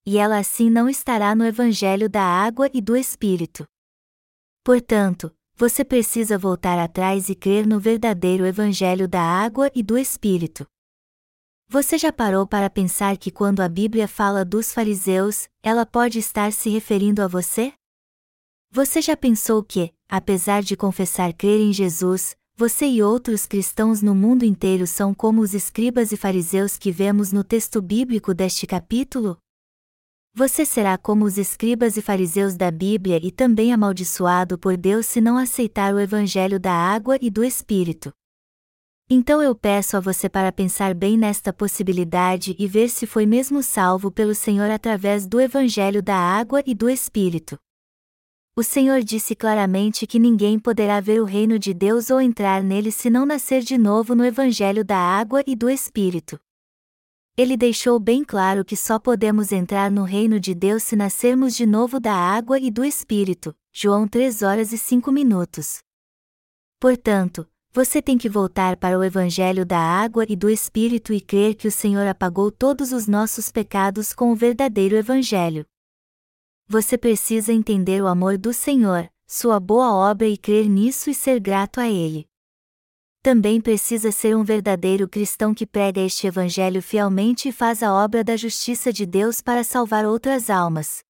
E 0.05 0.17
ela 0.17 0.37
assim 0.37 0.69
não 0.69 0.89
estará 0.89 1.33
no 1.33 1.45
Evangelho 1.45 2.09
da 2.09 2.23
água 2.23 2.69
e 2.73 2.81
do 2.81 2.93
Espírito. 2.93 3.65
Portanto, 4.65 5.33
você 5.55 5.85
precisa 5.85 6.37
voltar 6.37 6.77
atrás 6.77 7.29
e 7.29 7.35
crer 7.35 7.65
no 7.65 7.79
verdadeiro 7.79 8.45
Evangelho 8.45 9.07
da 9.07 9.21
água 9.21 9.71
e 9.73 9.81
do 9.81 9.97
Espírito. 9.97 10.67
Você 11.67 11.97
já 11.97 12.13
parou 12.13 12.45
para 12.45 12.69
pensar 12.69 13.17
que 13.17 13.31
quando 13.31 13.61
a 13.61 13.67
Bíblia 13.67 14.07
fala 14.07 14.45
dos 14.45 14.71
fariseus, 14.71 15.49
ela 15.63 15.85
pode 15.85 16.19
estar 16.19 16.53
se 16.53 16.69
referindo 16.69 17.21
a 17.21 17.27
você? 17.27 17.73
Você 18.71 19.01
já 19.01 19.17
pensou 19.17 19.63
que, 19.63 19.91
apesar 20.07 20.61
de 20.61 20.77
confessar 20.77 21.33
crer 21.33 21.59
em 21.59 21.73
Jesus, 21.73 22.35
você 22.55 22.85
e 22.85 23.01
outros 23.01 23.45
cristãos 23.47 24.01
no 24.01 24.13
mundo 24.13 24.45
inteiro 24.45 24.85
são 24.85 25.13
como 25.13 25.41
os 25.41 25.53
escribas 25.53 26.11
e 26.11 26.17
fariseus 26.17 26.77
que 26.77 26.91
vemos 26.91 27.31
no 27.33 27.43
texto 27.43 27.81
bíblico 27.81 28.33
deste 28.33 28.67
capítulo? 28.67 29.37
Você 30.33 30.65
será 30.65 30.97
como 30.97 31.25
os 31.25 31.37
escribas 31.37 31.97
e 31.97 32.01
fariseus 32.01 32.55
da 32.55 32.69
Bíblia 32.69 33.19
e 33.23 33.31
também 33.31 33.73
amaldiçoado 33.73 34.57
por 34.57 34.77
Deus 34.77 35.05
se 35.05 35.19
não 35.19 35.37
aceitar 35.37 35.93
o 35.93 35.99
Evangelho 35.99 36.59
da 36.59 36.73
água 36.73 37.17
e 37.21 37.29
do 37.29 37.43
Espírito. 37.43 38.13
Então 39.07 39.39
eu 39.39 39.53
peço 39.53 39.95
a 39.95 39.99
você 39.99 40.27
para 40.27 40.51
pensar 40.51 40.95
bem 40.95 41.15
nesta 41.15 41.53
possibilidade 41.53 42.55
e 42.57 42.67
ver 42.67 42.89
se 42.89 43.05
foi 43.05 43.27
mesmo 43.27 43.61
salvo 43.61 44.09
pelo 44.09 44.33
Senhor 44.33 44.71
através 44.71 45.27
do 45.27 45.39
Evangelho 45.39 46.01
da 46.01 46.15
água 46.15 46.63
e 46.65 46.73
do 46.73 46.89
Espírito. 46.89 47.55
O 48.55 48.63
Senhor 48.63 49.03
disse 49.03 49.35
claramente 49.35 50.07
que 50.07 50.17
ninguém 50.17 50.57
poderá 50.57 50.99
ver 50.99 51.21
o 51.21 51.25
reino 51.25 51.59
de 51.59 51.71
Deus 51.71 52.09
ou 52.09 52.19
entrar 52.19 52.63
nele 52.63 52.91
se 52.91 53.09
não 53.09 53.27
nascer 53.27 53.61
de 53.61 53.77
novo 53.77 54.15
no 54.15 54.25
Evangelho 54.25 54.83
da 54.83 54.97
água 54.97 55.43
e 55.45 55.55
do 55.55 55.69
Espírito. 55.69 56.39
Ele 57.37 57.55
deixou 57.55 57.99
bem 57.99 58.23
claro 58.23 58.65
que 58.65 58.75
só 58.75 58.97
podemos 58.97 59.51
entrar 59.51 59.91
no 59.91 60.03
reino 60.03 60.39
de 60.39 60.55
Deus 60.55 60.81
se 60.81 60.95
nascermos 60.95 61.53
de 61.53 61.65
novo 61.65 61.99
da 61.99 62.13
água 62.13 62.57
e 62.57 62.71
do 62.71 62.83
Espírito. 62.83 63.53
João 63.71 64.07
3 64.07 64.41
horas 64.41 64.71
e 64.71 64.79
5 64.79 65.11
minutos. 65.11 65.79
Portanto, 66.79 67.45
você 67.75 68.01
tem 68.01 68.17
que 68.17 68.29
voltar 68.29 68.77
para 68.77 68.97
o 68.97 69.03
Evangelho 69.03 69.65
da 69.65 69.77
água 69.77 70.25
e 70.29 70.33
do 70.33 70.49
Espírito 70.49 71.11
e 71.11 71.19
crer 71.19 71.55
que 71.55 71.67
o 71.67 71.71
Senhor 71.71 72.07
apagou 72.07 72.49
todos 72.49 72.93
os 72.93 73.05
nossos 73.05 73.51
pecados 73.51 74.13
com 74.13 74.31
o 74.31 74.35
verdadeiro 74.35 74.95
Evangelho. 74.95 75.65
Você 76.69 76.97
precisa 76.97 77.51
entender 77.51 78.01
o 78.01 78.07
amor 78.07 78.37
do 78.37 78.53
Senhor, 78.53 79.09
sua 79.27 79.59
boa 79.59 79.93
obra 79.93 80.25
e 80.25 80.37
crer 80.37 80.69
nisso 80.69 81.09
e 81.09 81.13
ser 81.13 81.37
grato 81.41 81.81
a 81.81 81.89
Ele 81.89 82.25
também 83.21 83.59
precisa 83.59 84.11
ser 84.11 84.37
um 84.37 84.43
verdadeiro 84.43 85.09
cristão 85.09 85.51
que 85.51 85.65
prega 85.65 85.99
este 85.99 86.27
Evangelho 86.27 86.79
fielmente 86.79 87.49
e 87.49 87.51
faz 87.51 87.81
a 87.81 87.91
obra 87.91 88.23
da 88.23 88.37
justiça 88.37 88.93
de 88.93 89.03
Deus 89.03 89.41
para 89.41 89.63
salvar 89.63 90.05
outras 90.05 90.47
almas. 90.47 91.04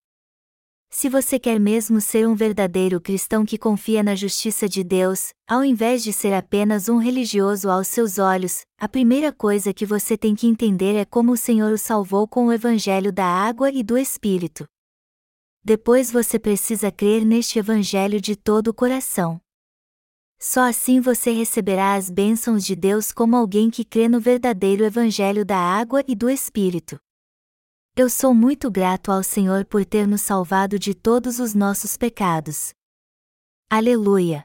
Se 0.97 1.09
você 1.09 1.37
quer 1.37 1.59
mesmo 1.59 1.99
ser 1.99 2.25
um 2.25 2.33
verdadeiro 2.33 3.01
cristão 3.01 3.45
que 3.45 3.57
confia 3.57 4.01
na 4.01 4.15
justiça 4.15 4.65
de 4.65 4.81
Deus, 4.81 5.33
ao 5.45 5.61
invés 5.61 6.01
de 6.01 6.13
ser 6.13 6.33
apenas 6.33 6.87
um 6.87 6.95
religioso 6.95 7.69
aos 7.69 7.89
seus 7.89 8.17
olhos, 8.17 8.61
a 8.79 8.87
primeira 8.87 9.33
coisa 9.33 9.73
que 9.73 9.85
você 9.85 10.17
tem 10.17 10.33
que 10.33 10.47
entender 10.47 10.95
é 10.95 11.03
como 11.03 11.33
o 11.33 11.37
Senhor 11.37 11.73
o 11.73 11.77
salvou 11.77 12.25
com 12.25 12.47
o 12.47 12.53
Evangelho 12.53 13.11
da 13.11 13.25
água 13.25 13.69
e 13.69 13.83
do 13.83 13.97
Espírito. 13.97 14.63
Depois 15.61 16.09
você 16.09 16.39
precisa 16.39 16.89
crer 16.89 17.25
neste 17.25 17.59
Evangelho 17.59 18.21
de 18.21 18.37
todo 18.37 18.69
o 18.69 18.73
coração. 18.73 19.37
Só 20.39 20.61
assim 20.61 21.01
você 21.01 21.31
receberá 21.31 21.95
as 21.95 22.09
bênçãos 22.09 22.65
de 22.65 22.73
Deus 22.73 23.11
como 23.11 23.35
alguém 23.35 23.69
que 23.69 23.83
crê 23.83 24.07
no 24.07 24.21
verdadeiro 24.21 24.85
Evangelho 24.85 25.43
da 25.43 25.57
água 25.57 26.01
e 26.07 26.15
do 26.15 26.29
Espírito. 26.29 26.97
Eu 27.97 28.09
sou 28.09 28.33
muito 28.33 28.69
grato 28.69 29.09
ao 29.09 29.23
Senhor 29.23 29.63
por 29.63 29.85
ter 29.85 30.05
nos 30.05 30.19
salvado 30.19 30.77
de 30.77 30.93
todos 30.93 31.39
os 31.39 31.53
nossos 31.53 31.95
pecados. 31.95 32.73
Aleluia! 33.71 34.43